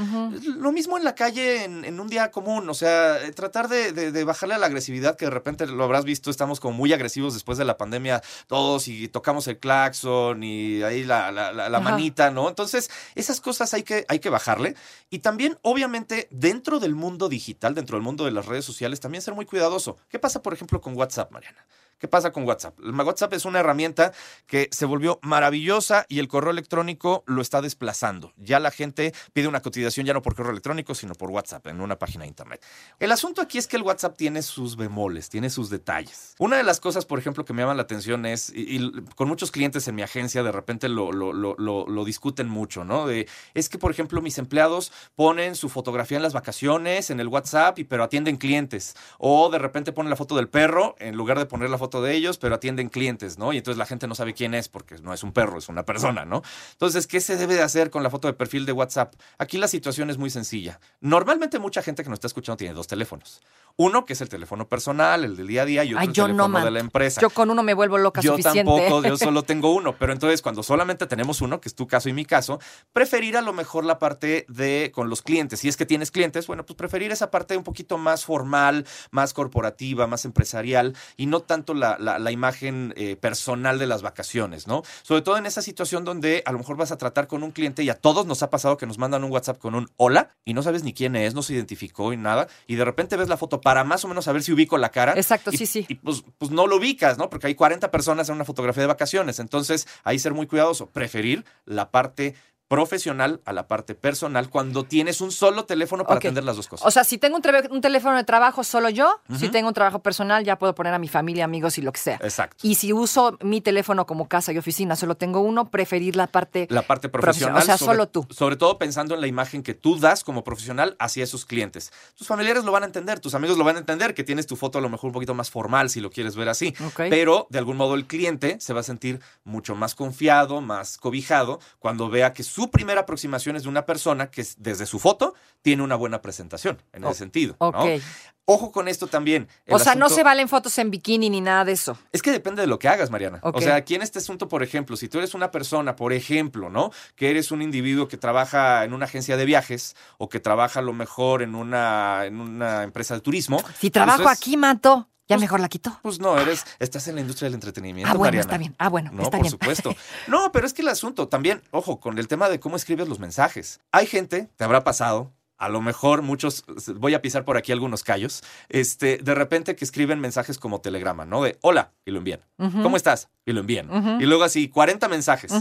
Lo 0.57 0.73
mismo 0.73 0.97
en 0.97 1.05
la 1.05 1.15
calle, 1.15 1.65
en, 1.65 1.85
en 1.85 2.01
un 2.01 2.09
día 2.09 2.31
común. 2.31 2.71
O 2.71 2.75
sea, 2.75 3.23
eh, 3.27 3.33
tratar 3.33 3.69
de, 3.69 3.93
de- 3.93 4.11
de 4.11 4.25
bajarle 4.25 4.55
a 4.55 4.59
la 4.59 4.69
agresividad, 4.69 5.17
que 5.19 5.27
de 5.27 5.31
repente 5.33 5.67
lo 5.67 5.85
habrás 5.85 6.07
visto, 6.07 6.31
estamos 6.31 6.61
como 6.61 6.75
muy 6.79 6.95
agresivos 6.95 7.35
después 7.35 7.59
de 7.59 7.67
la 7.67 7.77
pandemia 7.77 8.23
todos 8.47 8.89
y 8.89 9.09
tocamos 9.09 9.47
el 9.49 9.59
claxon 9.59 10.43
y 10.43 10.83
ahí 10.83 11.05
la, 11.05 11.31
la- 11.31 11.53
la- 11.53 11.69
la 11.69 11.79
Ajá. 11.79 11.91
manita, 11.91 12.31
¿no? 12.31 12.49
Entonces, 12.49 12.89
esas 13.15 13.43
cosas 13.43 13.66
hay 13.75 13.83
que, 13.83 14.05
hay 14.09 14.19
que 14.19 14.31
bajarle. 14.31 14.75
Y 15.11 15.21
también, 15.21 15.59
obviamente, 15.63 16.29
dentro 16.31 16.79
del 16.79 16.95
mundo 16.95 17.29
digital, 17.29 17.75
dentro 17.75 17.97
del 17.97 18.05
mundo 18.05 18.25
de 18.25 18.31
las 18.31 18.47
redes 18.47 18.65
sociales, 18.65 19.01
también 19.01 19.23
ser 19.23 19.35
muy 19.35 19.47
cuidadoso. 19.47 19.97
¿Qué 20.09 20.19
pasa, 20.19 20.43
por 20.43 20.53
ejemplo, 20.53 20.81
con 20.81 20.97
WhatsApp, 20.97 21.33
Mariana? 21.33 21.67
¿Qué 21.99 22.09
pasa 22.09 22.31
con 22.31 22.45
WhatsApp? 22.45 22.79
WhatsApp 22.79 23.33
es 23.33 23.45
una 23.47 23.61
herramienta 23.61 24.13
que 24.47 24.69
se 24.71 24.85
volvió 24.85 25.19
maravillosa 25.23 26.05
y 26.09 26.19
el 26.19 26.29
correo 26.29 26.51
electrónico 26.51 27.25
lo 27.27 27.41
está 27.41 27.63
desplazando. 27.63 28.33
Ya 28.37 28.61
la 28.61 28.71
gente 28.71 29.15
pide 29.33 29.49
una 29.49 29.61
cotización 29.63 30.05
ya 30.05 30.13
no 30.13 30.21
por 30.21 30.35
correo 30.35 30.51
electrónico, 30.53 30.95
sino 30.95 31.15
por 31.15 31.31
WhatsApp 31.31 31.67
en 31.69 31.81
una 31.81 31.99
página 31.99 32.25
de 32.25 32.29
internet. 32.29 32.63
El 33.01 33.13
asunto 33.13 33.41
aquí 33.41 33.57
es 33.57 33.67
que 33.67 33.77
el 33.77 33.83
WhatsApp 33.83 34.15
tiene 34.17 34.43
sus 34.43 34.77
bemoles, 34.77 35.31
tiene 35.31 35.49
sus 35.49 35.71
detalles. 35.71 36.35
Una 36.39 36.59
de 36.59 36.65
las 36.65 36.81
cosas, 36.81 37.07
por 37.07 37.19
ejemplo, 37.19 37.45
que 37.47 37.55
me 37.55 37.63
llaman 37.63 37.79
la 37.79 37.85
atención 37.85 38.27
es, 38.27 38.53
y, 38.55 38.93
con 39.15 39.29
muchos 39.29 39.51
clientes 39.51 39.89
en 39.89 39.95
mi 39.95 40.03
agencia 40.03 40.43
de 40.43 40.53
repente 40.53 40.91
lo, 40.91 41.13
lo- 41.13 41.33
lo- 41.33 41.55
lo- 41.57 42.05
discuten 42.05 42.49
mucho, 42.49 42.85
¿no? 42.85 43.07
Es 43.55 43.69
que, 43.69 43.79
por 43.79 43.91
ejemplo, 43.91 44.21
mis 44.21 44.39
empleados 44.39 44.93
ponen 45.15 45.55
su 45.57 45.69
fotografía 45.69 46.19
en 46.19 46.23
las 46.23 46.35
vacaciones, 46.35 47.11
en 47.11 47.21
el 47.21 47.29
WhatsApp, 47.29 47.79
y, 47.79 47.85
pero 47.85 48.05
atienden 48.05 48.37
clientes. 48.37 48.95
O 49.19 49.49
de 49.51 49.59
repente 49.59 49.93
ponen 49.93 50.11
la 50.11 50.17
foto 50.17 50.37
del 50.37 50.49
perro 50.49 50.95
en 50.99 51.17
lugar 51.17 51.39
de 51.39 51.47
poner 51.47 51.71
la 51.71 51.79
foto 51.79 51.86
de 52.03 52.15
ellos, 52.15 52.39
pero 52.39 52.55
atienden 52.55 52.89
clientes, 52.89 53.39
¿no? 53.39 53.53
Y 53.53 53.59
entonces 53.59 53.79
la 53.79 53.87
gente 53.87 54.07
no 54.07 54.15
sabe 54.15 54.35
quién 54.35 54.55
es 54.55 54.69
porque 54.69 54.97
no 54.99 55.15
es 55.15 55.23
un 55.23 55.33
perro, 55.33 55.59
es 55.59 55.69
una 55.69 55.85
persona, 55.85 56.25
¿no? 56.25 56.43
Entonces, 56.73 57.07
¿qué 57.07 57.21
se 57.21 57.37
debe 57.37 57.55
de 57.55 57.63
hacer 57.63 57.91
con 57.91 58.03
la 58.03 58.11
foto 58.11 58.29
de 58.29 58.35
perfil 58.35 58.67
de 58.67 58.73
WhatsApp? 58.73 59.15
Aquí 59.39 59.59
la 59.59 59.69
situación 59.69 60.11
es 60.11 60.19
muy 60.19 60.31
sencilla. 60.31 60.81
Normalmente 61.01 61.59
mucha 61.59 61.83
gente 61.83 62.03
que 62.03 62.11
nos 62.11 62.17
está 62.17 62.27
escuchando 62.27 62.57
tiene 62.57 62.75
dos 62.75 62.87
teléfonos. 62.87 63.41
Uno 63.79 64.07
que 64.07 64.15
es 64.15 64.21
el 64.23 64.31
teléfono 64.31 64.67
personal, 64.67 65.23
el 65.23 65.37
del 65.37 65.47
día 65.49 65.61
a 65.63 65.65
día, 65.67 65.85
y 65.85 65.89
otro 65.89 66.01
Ay, 66.01 66.07
el 66.07 66.13
teléfono 66.15 66.49
no, 66.49 66.65
de 66.65 66.71
la 66.71 66.81
empresa. 66.81 67.21
Yo 67.21 67.29
con 67.29 67.51
uno 67.51 67.63
me 67.63 67.75
vuelvo 67.75 67.99
loca 67.99 68.23
Yo 68.23 68.31
suficiente. 68.33 68.65
tampoco, 68.65 69.03
yo 69.07 69.17
solo 69.19 69.43
tengo 69.43 69.75
uno, 69.75 69.95
pero 69.99 70.15
entonces 70.15 70.41
cuando 70.41 70.63
solamente 70.63 71.07
tenemos 71.07 71.43
uno, 71.43 71.61
que 71.61 71.69
es 71.69 71.75
tu 71.75 71.87
caso 71.87 72.09
y 72.09 72.15
mi 72.15 72.25
caso, 72.25 72.59
preferir 72.95 73.37
a 73.37 73.43
lo 73.43 73.53
mejor 73.53 73.85
la 73.85 73.99
parte 73.99 74.47
de 74.49 74.91
con 74.95 75.11
los 75.11 75.21
clientes. 75.21 75.61
Si 75.61 75.69
es 75.69 75.77
que 75.77 75.85
tienes 75.85 76.11
clientes, 76.11 76.47
bueno, 76.47 76.65
pues 76.65 76.75
preferir 76.77 77.13
esa 77.13 77.31
parte 77.31 77.55
un 77.55 77.65
poquito 77.65 77.99
más 77.99 78.25
formal, 78.25 78.87
más 79.11 79.35
corporativa, 79.35 80.07
más 80.07 80.25
empresarial 80.25 80.97
y 81.19 81.27
no 81.27 81.41
tanto 81.41 81.75
la, 81.75 81.99
la- 81.99 82.19
la 82.19 82.31
imagen 82.31 82.95
eh, 82.97 83.17
personal 83.17 83.79
de 83.79 83.87
las 83.87 84.01
vacaciones, 84.01 84.67
¿no? 84.67 84.85
Sobre 85.03 85.21
todo 85.21 85.37
en 85.37 85.45
esa 85.45 85.61
situación 85.61 86.07
donde 86.07 86.43
a 86.47 86.53
lo 86.53 86.59
mejor 86.59 86.79
vas 86.79 86.93
a 86.93 86.97
tratar 86.97 87.27
con 87.27 87.43
un 87.43 87.51
cliente 87.51 87.83
y 87.83 87.91
a 87.91 87.95
todos 87.95 88.25
nos 88.25 88.43
ha 88.43 88.49
pasado 88.49 88.79
que 88.79 88.87
nos 88.87 88.97
mandan 88.97 89.23
un 89.23 89.31
WhatsApp 89.31 89.59
con 89.59 89.75
un 89.75 89.91
hola 89.99 90.31
y 90.47 90.55
no 90.55 90.63
sabes 90.63 90.83
ni 90.83 90.95
quién 90.95 91.15
es, 91.15 91.35
no 91.35 91.43
se 91.43 91.53
identificó 91.53 92.15
y 92.15 92.17
nada, 92.17 92.49
y 92.67 92.77
de 92.77 92.85
repente 92.87 93.17
ves 93.19 93.29
la 93.29 93.37
foto 93.37 93.61
para 93.67 93.83
más 93.83 94.05
o 94.05 94.09
menos 94.09 94.25
saber 94.27 94.45
si 94.45 94.53
ubico 94.53 94.79
la 94.79 94.91
cara. 94.91 95.15
Exacto, 95.17 95.51
y- 95.53 95.57
sí, 95.57 95.67
sí. 95.67 95.85
Y 95.89 95.97
pues, 95.97 96.23
pues 96.39 96.53
no 96.53 96.69
lo 96.69 96.77
ubicas, 96.77 97.19
¿no? 97.19 97.29
Porque 97.29 97.49
hay 97.49 97.57
40 97.57 97.91
personas 97.91 98.29
en 98.29 98.37
una 98.37 98.45
fotografía 98.45 98.83
de 98.85 98.87
vacaciones. 98.87 99.41
Entonces, 99.41 99.89
ahí 100.05 100.21
ser 100.21 100.35
muy 100.35 100.47
cuidadoso. 100.47 100.87
Preferir 100.87 101.45
la 101.65 101.91
parte 101.91 102.37
profesional 102.69 103.41
a 103.45 103.53
la 103.53 103.69
parte 103.69 103.95
personal 103.95 104.51
cuando 104.51 104.85
tienes 104.85 105.21
un 105.21 105.31
solo 105.33 105.65
teléfono 105.65 106.05
para 106.05 106.17
Ok. 106.19 106.25
atender 106.27 106.45
las 106.45 106.57
dos 106.57 106.67
cosas. 106.69 106.87
O 106.87 106.91
sea, 106.91 107.05
si 107.05 107.17
tengo 107.19 107.37
un, 107.37 107.43
un 107.71 107.81
teléfono 107.81 108.17
de 108.17 108.25
trabajo 108.25 108.65
solo 108.65 108.91
yo, 108.91 109.21
si 109.39 109.45
Ujú. 109.45 109.53
tengo 109.53 109.69
un 109.69 109.75
trabajo 109.75 110.01
personal, 110.01 110.45
ya 110.45 110.59
puedo 110.59 110.75
poner 110.75 110.93
a 110.93 110.99
mi 110.99 111.09
familia, 111.09 111.45
amigos 111.45 111.79
y 111.79 111.83
lo 111.83 111.93
que 111.93 112.01
sea. 112.01 112.19
Exacto. 112.23 112.57
Y 112.67 112.75
si 112.75 112.93
uso 112.93 113.39
mi 113.43 113.61
teléfono 113.61 114.05
como 114.07 114.29
casa 114.29 114.53
y 114.53 114.59
oficina, 114.59 114.97
solo 114.97 115.17
tengo 115.17 115.41
uno, 115.41 115.71
preferir 115.71 116.17
la 116.17 116.27
parte... 116.27 116.67
La 116.71 116.83
parte 116.83 117.09
Profesional, 117.09 117.55
profesional. 117.55 117.63
o 117.63 117.67
sea, 117.67 117.79
sobre, 117.79 117.93
solo 117.97 118.09
tú. 118.09 118.27
Sobre 118.35 118.57
todo 118.57 118.79
pensando 118.79 119.15
en 119.15 119.21
la 119.21 119.27
imagen 119.27 119.63
que 119.63 119.75
tú 119.75 119.99
das 119.99 120.25
como 120.25 120.43
profesional 120.43 120.97
hacia 120.99 121.23
esos 121.25 121.45
clientes. 121.45 121.93
Tus 122.17 122.27
familiares 122.27 122.65
lo 122.65 122.73
van 122.73 122.83
a 122.83 122.87
entender, 122.87 123.21
tus 123.21 123.35
amigos 123.35 123.57
lo 123.59 123.65
van 123.65 123.77
a 123.77 123.79
entender, 123.79 124.13
que 124.15 124.25
tienes 124.25 124.47
tu 124.47 124.57
foto 124.57 124.79
a 124.79 124.81
lo 124.81 124.89
mejor 124.89 125.09
un 125.09 125.13
poquito 125.13 125.35
más 125.35 125.51
formal 125.51 125.89
si 125.91 126.01
lo 126.01 126.11
quieres 126.11 126.35
ver 126.37 126.49
así. 126.49 126.75
Ok. 126.85 127.03
Pero 127.11 127.47
de 127.51 127.59
algún 127.59 127.77
modo 127.77 127.95
el 127.95 128.07
cliente 128.07 128.57
se 128.61 128.73
va 128.73 128.81
a 128.81 128.83
sentir 128.83 129.21
mucho 129.45 129.75
más 129.77 129.95
confiado, 129.95 130.61
más 130.61 130.99
cobijado, 130.99 131.61
cuando 131.79 132.09
vea 132.09 132.33
que 132.33 132.43
su 132.43 132.56
primera 132.71 133.03
aproximación 133.03 133.57
es 133.57 133.63
de 133.65 133.69
una 133.69 133.85
persona 133.87 134.31
que 134.31 134.41
es- 134.41 134.57
desde 134.59 134.87
su 134.87 134.99
foto 134.99 135.35
tiene 135.63 135.83
una 135.83 135.95
buena 135.97 136.23
presentación 136.23 136.83
en 136.93 137.05
ese 137.05 137.15
sentido. 137.15 137.57
¿no? 137.61 137.69
Ok. 137.69 138.01
Ojo 138.49 138.71
con 138.71 138.87
esto 138.87 139.09
también. 139.09 139.49
El 139.67 139.75
O 139.75 139.79
sea, 139.81 139.97
no 139.97 140.09
se 140.09 140.23
valen 140.23 140.49
fotos 140.49 140.79
en 140.79 140.91
bikini 140.93 141.29
ni 141.31 141.41
nada 141.41 141.65
de 141.65 141.73
eso. 141.73 141.99
es 142.13 142.23
que 142.23 142.31
depende 142.31 142.63
de 142.63 142.69
lo 142.69 142.79
que 142.79 142.89
hagas, 142.89 143.11
Mariana. 143.11 143.41
O 143.43 143.61
sea, 143.61 143.75
aquí 143.75 143.97
en 143.97 144.03
este 144.03 144.21
asunto, 144.21 144.47
por 144.49 144.63
ejemplo, 144.63 144.97
si 144.97 145.09
tú 145.09 145.19
eres 145.19 145.35
una 145.35 145.51
persona, 145.51 145.97
por 145.97 146.13
ejemplo, 146.13 146.71
¿no? 146.71 146.93
Que 147.17 147.31
eres 147.31 147.51
un 147.51 147.61
individuo 147.61 148.07
que 148.07 148.17
trabaja 148.17 148.85
en 148.85 148.93
una 148.95 149.07
agencia 149.07 149.37
de 149.37 149.45
viajes 149.45 149.97
o 150.19 150.29
que 150.29 150.39
trabaja 150.39 150.79
a 150.79 150.83
lo 150.83 150.93
mejor 150.93 151.43
en 151.43 151.57
una, 151.57 152.25
en 152.25 152.39
una 152.41 152.85
empresa 152.85 153.15
de 153.15 153.21
turismo. 153.21 153.61
Si 153.81 153.91
trabajo 153.91 154.23
es- 154.23 154.39
aquí, 154.39 154.57
mato. 154.57 155.09
Ya 155.29 155.37
pues- 155.37 155.41
mejor 155.41 155.61
la 155.61 155.69
quito. 155.69 155.99
Pues 156.03 156.21
no, 156.21 156.39
eres, 156.39 156.65
estás 156.79 157.09
en 157.09 157.17
la 157.17 157.21
industria 157.21 157.47
del 157.47 157.55
entretenimiento. 157.55 158.09
Ah, 158.11 158.15
bueno, 158.15 158.25
Mariana. 158.29 158.41
está 158.43 158.59
bien. 158.59 158.75
Ah, 158.79 158.89
bueno, 158.89 159.11
No, 159.13 159.23
está 159.25 159.39
por 159.39 159.43
bien. 159.43 159.51
supuesto. 159.51 159.95
No, 160.29 160.53
pero 160.53 160.67
es 160.67 160.73
que 160.73 160.83
el 160.83 160.89
asunto 160.89 161.29
también, 161.29 161.63
ojo, 161.71 162.01
con 162.01 162.19
el 162.19 162.29
tema 162.29 162.49
de 162.49 162.61
cómo 162.61 162.77
escribes 162.77 163.09
los 163.09 163.19
mensajes. 163.19 163.81
Hay 163.93 164.07
gente, 164.07 164.49
te 164.57 164.65
habrá 164.65 164.85
pasado, 164.85 165.33
a 165.59 165.69
lo 165.69 165.81
mejor 165.81 166.21
muchos, 166.23 166.65
voy 166.97 167.15
a 167.15 167.23
pisar 167.23 167.45
por 167.45 167.57
aquí 167.57 167.73
algunos 167.73 168.05
callos, 168.05 168.43
este, 168.69 169.17
de 169.19 169.35
repente 169.35 169.75
que 169.75 169.85
escriben 169.87 170.21
mensajes 170.21 170.59
como 170.59 170.81
telegrama, 170.83 171.25
¿no? 171.25 171.43
De 171.43 171.59
hola, 171.63 171.93
y 172.05 172.11
lo 172.11 172.19
envían. 172.19 172.41
¿Cómo 172.59 172.97
estás? 172.97 173.29
Y 173.47 173.53
lo 173.53 173.61
envían. 173.61 174.21
Y 174.21 174.27
luego 174.27 174.45
así, 174.45 174.69
40 174.69 175.09
mensajes. 175.09 175.53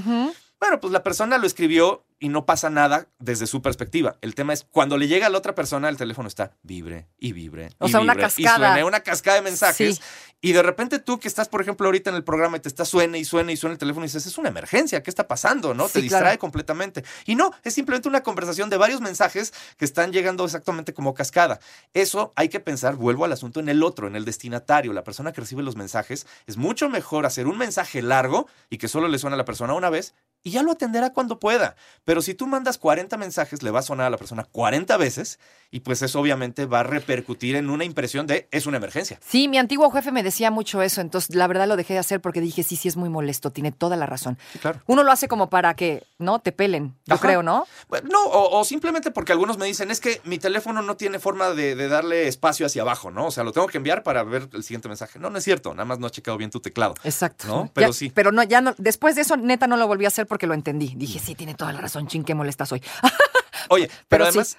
Bueno, 0.65 0.79
pues 0.79 0.91
la 0.91 1.03
persona 1.03 1.37
lo 1.37 1.45
escribió 1.45 2.03
y 2.17 2.29
no 2.29 2.47
pasa 2.47 2.71
nada 2.71 3.07
desde 3.19 3.45
su 3.45 3.61
perspectiva. 3.61 4.17
El 4.21 4.33
tema 4.33 4.51
es 4.51 4.65
cuando 4.71 4.97
le 4.97 5.07
llega 5.07 5.27
a 5.27 5.29
la 5.29 5.37
otra 5.37 5.53
persona, 5.53 5.89
el 5.89 5.97
teléfono 5.97 6.27
está 6.27 6.53
vibre 6.63 7.07
y 7.19 7.33
vibre. 7.33 7.69
O 7.77 7.85
y 7.85 7.91
sea, 7.91 7.99
una 7.99 8.15
cascada. 8.15 8.69
Y 8.69 8.71
suena 8.71 8.85
una 8.85 9.01
cascada 9.01 9.35
de 9.35 9.43
mensajes. 9.43 9.97
Sí. 9.97 10.01
Y 10.41 10.53
de 10.53 10.63
repente 10.63 10.97
tú 10.97 11.19
que 11.19 11.27
estás, 11.27 11.49
por 11.49 11.61
ejemplo, 11.61 11.85
ahorita 11.85 12.09
en 12.09 12.15
el 12.15 12.23
programa 12.23 12.57
y 12.57 12.61
te 12.61 12.67
está 12.67 12.83
suene 12.83 13.19
y 13.19 13.25
suene 13.25 13.53
y 13.53 13.57
suena 13.57 13.73
el 13.73 13.77
teléfono 13.77 14.05
y 14.05 14.07
dices, 14.07 14.25
es 14.25 14.39
una 14.39 14.49
emergencia, 14.49 15.03
¿qué 15.03 15.11
está 15.11 15.27
pasando? 15.27 15.75
¿No? 15.75 15.85
Sí, 15.87 15.93
te 15.93 16.01
distrae 16.01 16.21
claro. 16.21 16.39
completamente. 16.39 17.03
Y 17.27 17.35
no, 17.35 17.51
es 17.63 17.75
simplemente 17.75 18.09
una 18.09 18.23
conversación 18.23 18.71
de 18.71 18.77
varios 18.77 19.01
mensajes 19.01 19.53
que 19.77 19.85
están 19.85 20.11
llegando 20.11 20.45
exactamente 20.45 20.95
como 20.95 21.13
cascada. 21.13 21.59
Eso 21.93 22.33
hay 22.35 22.49
que 22.49 22.59
pensar, 22.59 22.95
vuelvo 22.95 23.25
al 23.25 23.33
asunto, 23.33 23.59
en 23.59 23.69
el 23.69 23.83
otro, 23.83 24.07
en 24.07 24.15
el 24.15 24.25
destinatario, 24.25 24.93
la 24.93 25.03
persona 25.03 25.31
que 25.31 25.41
recibe 25.41 25.61
los 25.61 25.75
mensajes. 25.75 26.25
Es 26.47 26.57
mucho 26.57 26.89
mejor 26.89 27.27
hacer 27.27 27.45
un 27.45 27.59
mensaje 27.59 28.01
largo 28.01 28.47
y 28.71 28.79
que 28.79 28.87
solo 28.87 29.07
le 29.07 29.19
suene 29.19 29.35
a 29.35 29.37
la 29.37 29.45
persona 29.45 29.75
una 29.75 29.91
vez 29.91 30.15
y 30.45 30.51
ya 30.51 30.63
lo 30.63 30.71
atenderá 30.71 31.11
cuando 31.11 31.39
pueda. 31.39 31.75
Pero 32.05 32.21
si 32.21 32.35
tú 32.35 32.45
mandas 32.47 32.77
40 32.77 33.17
mensajes, 33.17 33.63
le 33.63 33.71
va 33.71 33.79
a 33.79 33.81
sonar 33.81 34.05
a 34.05 34.09
la 34.11 34.17
persona 34.17 34.43
40 34.45 34.95
veces 34.95 35.39
y 35.71 35.79
pues 35.81 36.01
eso 36.03 36.19
obviamente 36.21 36.67
va 36.67 36.81
a 36.81 36.83
repercutir 36.83 37.55
en 37.55 37.69
una 37.69 37.83
impresión 37.83 38.27
de 38.27 38.47
es 38.51 38.65
una 38.67 38.77
emergencia. 38.77 39.19
Sí, 39.27 39.47
mi 39.47 39.57
antiguo 39.57 39.89
jefe 39.91 40.11
me 40.11 40.21
decía 40.23 40.51
mucho 40.51 40.81
eso, 40.83 41.01
entonces 41.01 41.35
la 41.35 41.47
verdad 41.47 41.67
lo 41.67 41.75
dejé 41.75 41.93
de 41.93 41.99
hacer 41.99 42.21
porque 42.21 42.39
dije, 42.41 42.61
sí, 42.63 42.75
sí, 42.75 42.87
es 42.87 42.95
muy 42.95 43.09
molesto, 43.09 43.51
tiene 43.51 43.71
toda 43.71 43.95
la 43.97 44.05
razón. 44.05 44.37
claro. 44.61 44.81
Uno 44.85 45.03
lo 45.03 45.11
hace 45.11 45.27
como 45.27 45.49
para 45.49 45.73
que, 45.75 46.03
¿no? 46.19 46.39
Te 46.39 46.51
pelen, 46.51 46.95
yo 47.05 47.15
Ajá. 47.15 47.21
creo, 47.23 47.41
¿no? 47.43 47.65
Bueno, 47.89 48.07
no, 48.11 48.23
o, 48.25 48.59
o 48.59 48.63
simplemente 48.63 49.09
porque 49.11 49.31
algunos 49.31 49.57
me 49.57 49.65
dicen, 49.65 49.89
es 49.89 49.99
que 49.99 50.21
mi 50.25 50.37
teléfono 50.37 50.83
no 50.83 50.95
tiene 50.95 51.17
forma 51.17 51.49
de, 51.49 51.75
de 51.75 51.87
darle 51.89 52.27
espacio 52.27 52.67
hacia 52.67 52.83
abajo, 52.83 53.09
¿no? 53.09 53.25
O 53.25 53.31
sea, 53.31 53.43
lo 53.43 53.51
tengo 53.51 53.65
que 53.67 53.77
enviar 53.77 54.03
para 54.03 54.23
ver 54.23 54.47
el 54.53 54.63
siguiente 54.63 54.87
mensaje. 54.87 55.17
No, 55.17 55.31
no 55.31 55.39
es 55.39 55.43
cierto, 55.43 55.71
nada 55.73 55.85
más 55.85 55.97
no 55.99 56.05
has 56.05 56.11
checado 56.11 56.37
bien 56.37 56.51
tu 56.51 56.59
teclado. 56.59 56.93
Exacto. 57.03 57.47
¿No? 57.47 57.65
Ya- 57.65 57.71
Pero 57.73 57.93
sí. 57.93 58.11
Pero 58.13 58.31
no, 58.31 58.43
ya 58.43 58.61
no, 58.61 58.75
después 58.77 59.15
de 59.15 59.21
eso, 59.23 59.35
neta, 59.37 59.65
no 59.65 59.75
lo 59.77 59.87
volví 59.87 60.05
a 60.05 60.09
hacer 60.09 60.27
porque 60.27 60.34
lo 60.47 60.53
entendí. 60.53 60.93
Dije, 60.95 61.19
sí, 61.19 61.35
tiene 61.35 61.55
toda 61.55 61.73
la 61.73 61.81
razón, 61.81 62.07
chin, 62.07 62.23
qué 62.23 62.35
molesta 62.35 62.65
soy. 62.65 62.81
Oye, 63.69 63.87
pero, 64.07 64.25
Pero 64.25 64.25
además, 64.25 64.57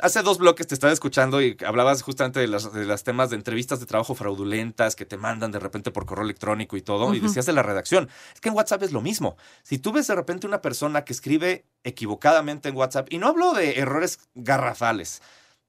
hace 0.00 0.22
dos 0.22 0.38
bloques 0.38 0.66
te 0.66 0.74
estaba 0.74 0.92
escuchando 0.92 1.42
y 1.42 1.56
hablabas 1.66 2.02
justamente 2.02 2.40
de 2.40 2.46
las 2.46 3.04
temas 3.04 3.30
de 3.30 3.36
entrevistas 3.36 3.80
de 3.80 3.86
trabajo 3.86 4.14
fraudulentas 4.14 4.96
que 4.96 5.06
te 5.06 5.16
mandan 5.16 5.50
de 5.50 5.58
repente 5.58 5.90
por 5.90 6.06
correo 6.06 6.24
electrónico 6.24 6.76
y 6.76 6.82
todo, 6.82 7.14
y 7.14 7.20
decías 7.20 7.46
de 7.46 7.52
la 7.52 7.62
redacción. 7.62 8.08
Es 8.34 8.40
que 8.40 8.48
en 8.48 8.54
WhatsApp 8.54 8.82
es 8.82 8.92
lo 8.92 9.00
mismo. 9.00 9.36
Si 9.62 9.78
tú 9.78 9.92
ves 9.92 10.06
de 10.06 10.14
repente 10.14 10.46
una 10.46 10.62
persona 10.62 11.04
que 11.04 11.12
escribe 11.12 11.64
equivocadamente 11.84 12.68
en 12.68 12.76
WhatsApp, 12.76 13.08
y 13.10 13.18
no 13.18 13.28
hablo 13.28 13.52
de 13.52 13.78
errores 13.78 14.20
garrafales, 14.34 15.22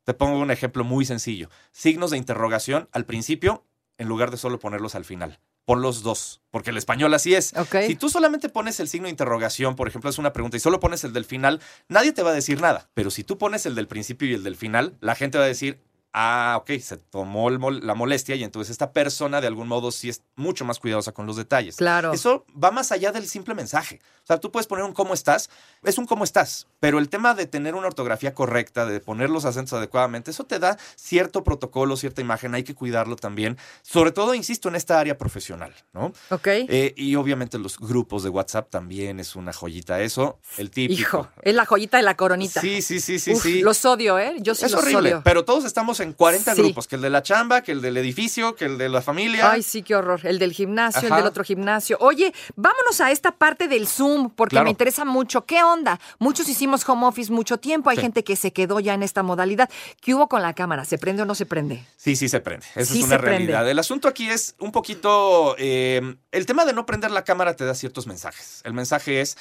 te 0.04 0.14
pongo 0.14 0.40
un 0.40 0.52
ejemplo 0.52 0.84
muy 0.84 1.06
sencillo. 1.06 1.50
Signos 1.72 2.12
de 2.12 2.18
interrogación 2.18 2.88
al 2.92 3.06
principio, 3.06 3.66
en 3.98 4.08
lugar 4.08 4.32
de 4.32 4.38
solo 4.38 4.60
ponerlos 4.60 4.96
al 4.96 5.06
final. 5.06 5.40
Pon 5.67 5.81
los 5.81 6.01
dos, 6.01 6.39
porque 6.50 6.69
el 6.69 6.77
español 6.77 7.13
así 7.13 7.36
es. 7.36 7.51
Si 7.88 7.95
tú 7.95 8.07
solamente 8.07 8.47
pones 8.47 8.79
el 8.79 8.88
signo 8.88 9.07
de 9.07 9.09
interrogación, 9.09 9.75
por 9.75 9.89
ejemplo, 9.89 10.09
es 10.09 10.17
una 10.17 10.31
pregunta 10.31 10.55
y 10.55 10.62
solo 10.62 10.79
pones 10.79 11.03
el 11.03 11.12
del 11.12 11.25
final, 11.25 11.59
nadie 11.89 12.13
te 12.13 12.24
va 12.24 12.29
a 12.29 12.33
decir 12.33 12.62
nada. 12.62 12.89
Pero 12.93 13.12
si 13.12 13.25
tú 13.25 13.38
pones 13.38 13.65
el 13.65 13.75
del 13.75 13.89
principio 13.89 14.29
y 14.29 14.33
el 14.33 14.45
del 14.45 14.55
final, 14.55 14.95
la 15.01 15.13
gente 15.13 15.38
va 15.38 15.43
a 15.43 15.47
decir, 15.47 15.81
ah, 16.19 16.57
ok, 16.62 16.71
se 16.81 16.97
tomó 16.97 17.47
el 17.50 17.59
mol- 17.59 17.81
la 17.83 17.93
molestia 17.93 18.36
y 18.36 18.43
entonces 18.43 18.71
esta 18.71 18.91
persona 18.91 19.39
de 19.39 19.47
algún 19.47 19.67
modo 19.67 19.91
sí 19.91 20.09
es 20.09 20.24
mucho 20.36 20.65
más 20.65 20.79
cuidadosa 20.79 21.12
con 21.12 21.27
los 21.27 21.36
detalles. 21.36 21.75
Claro. 21.75 22.12
Eso 22.12 22.43
va 22.62 22.71
más 22.71 22.91
allá 22.91 23.12
del 23.12 23.27
simple 23.27 23.53
mensaje. 23.53 24.00
O 24.24 24.27
sea, 24.27 24.39
tú 24.39 24.51
puedes 24.51 24.67
poner 24.67 24.83
un 24.83 24.93
cómo 24.93 25.13
estás, 25.13 25.50
es 25.83 25.97
un 25.97 26.05
cómo 26.05 26.24
estás, 26.24 26.67
pero 26.81 27.00
el 27.00 27.07
tema 27.07 27.33
de 27.33 27.45
tener 27.45 27.75
una 27.75 27.88
ortografía 27.88 28.33
correcta, 28.33 28.86
de 28.86 29.00
poner 29.00 29.29
los 29.29 29.45
acentos 29.45 29.74
adecuadamente, 29.74 30.31
eso 30.31 30.43
te 30.43 30.59
da 30.59 30.77
cierto 30.95 31.43
protocolo, 31.45 31.95
cierta 31.95 32.19
imagen, 32.19 32.53
hay 32.55 32.63
que 32.63 32.75
cuidarlo 32.75 33.15
también. 33.15 33.57
Sobre 33.83 34.12
todo, 34.12 34.33
insisto, 34.33 34.67
en 34.67 34.75
esta 34.75 35.00
área 35.00 35.17
profesional, 35.17 35.74
¿no? 35.93 36.12
¿Ok? 36.29 36.47
Eh, 36.47 36.93
y 36.97 37.15
obviamente 37.15 37.57
los 37.57 37.77
grupos 37.79 38.24
de 38.24 38.29
WhatsApp 38.29 38.69
también 38.69 39.19
es 39.21 39.36
una 39.36 39.53
joyita 39.53 40.01
eso, 40.01 40.39
el 40.57 40.71
típico. 40.71 41.00
Hijo, 41.01 41.29
es 41.43 41.55
la 41.55 41.65
joyita 41.65 41.97
de 41.97 42.03
la 42.03 42.17
coronita. 42.17 42.59
Sí, 42.59 42.81
sí, 42.81 43.00
sí, 43.00 43.19
sí, 43.19 43.31
Uf, 43.33 43.43
sí. 43.43 43.62
Los 43.62 43.86
odio, 43.86 44.19
¿eh? 44.19 44.36
Yo 44.41 44.55
sí 44.55 44.65
es 44.65 44.71
los 44.74 44.81
horrible, 44.81 45.13
odio. 45.13 45.21
pero 45.24 45.45
todos 45.45 45.63
estamos 45.63 46.01
en 46.01 46.07
40 46.14 46.56
Sí. 46.56 46.62
grupos, 46.62 46.88
que 46.88 46.96
el 46.96 47.02
de 47.02 47.10
la 47.10 47.24
chamba, 47.24 47.62
que 47.62 47.72
el 47.72 47.82
del 47.82 47.98
edificio, 47.98 48.56
que 48.56 48.66
el 48.66 48.78
de 48.78 48.90
la 48.90 49.02
familia. 49.02 49.52
Ay, 49.52 49.64
sí, 49.64 49.84
qué 49.84 49.96
horror. 49.96 50.22
El 50.24 50.40
del 50.40 50.52
gimnasio, 50.54 51.08
el 51.08 51.16
del 51.16 51.26
otro 51.26 51.44
gimnasio. 51.44 51.98
Oye, 52.00 52.34
vámonos 52.56 53.02
a 53.02 53.12
esta 53.12 53.32
parte 53.32 53.68
del 53.68 53.88
Zoom, 53.88 54.30
porque 54.30 54.54
Claro. 54.56 54.66
me 54.66 54.72
interesa 54.72 55.06
mucho. 55.06 55.46
¿Qué 55.46 55.64
onda? 55.64 56.00
Muchos 56.20 56.48
hicimos 56.50 56.88
home 56.88 57.06
office 57.06 57.32
mucho 57.32 57.58
tiempo. 57.58 57.90
Hay 57.90 57.98
Sí. 57.98 58.02
gente 58.04 58.24
que 58.24 58.36
se 58.36 58.52
quedó 58.54 58.80
ya 58.80 58.94
en 58.94 59.04
esta 59.04 59.24
modalidad. 59.24 59.70
¿Qué 60.02 60.14
hubo 60.16 60.28
con 60.28 60.42
la 60.42 60.54
cámara? 60.54 60.86
¿Se 60.86 60.98
prende 60.98 61.22
o 61.22 61.26
no 61.26 61.36
se 61.36 61.46
prende? 61.46 61.84
Sí, 61.98 62.16
sí 62.16 62.30
se 62.30 62.40
prende. 62.40 62.66
Esa 62.76 62.94
Sí 62.94 63.00
es 63.00 63.06
una 63.06 63.18
prende. 63.18 63.38
realidad. 63.40 63.70
El 63.70 63.80
asunto 63.80 64.08
aquí 64.08 64.30
es 64.30 64.56
un 64.60 64.72
poquito. 64.72 65.56
eh, 65.60 66.02
el 66.32 66.46
tema 66.46 66.66
de 66.66 66.74
no 66.74 66.86
prender 66.86 67.12
la 67.12 67.24
cámara 67.24 67.56
te 67.56 67.66
da 67.66 67.74
ciertos 67.76 68.08
mensajes. 68.08 68.62
El 68.64 68.74
mensaje 68.74 69.22
es. 69.22 69.38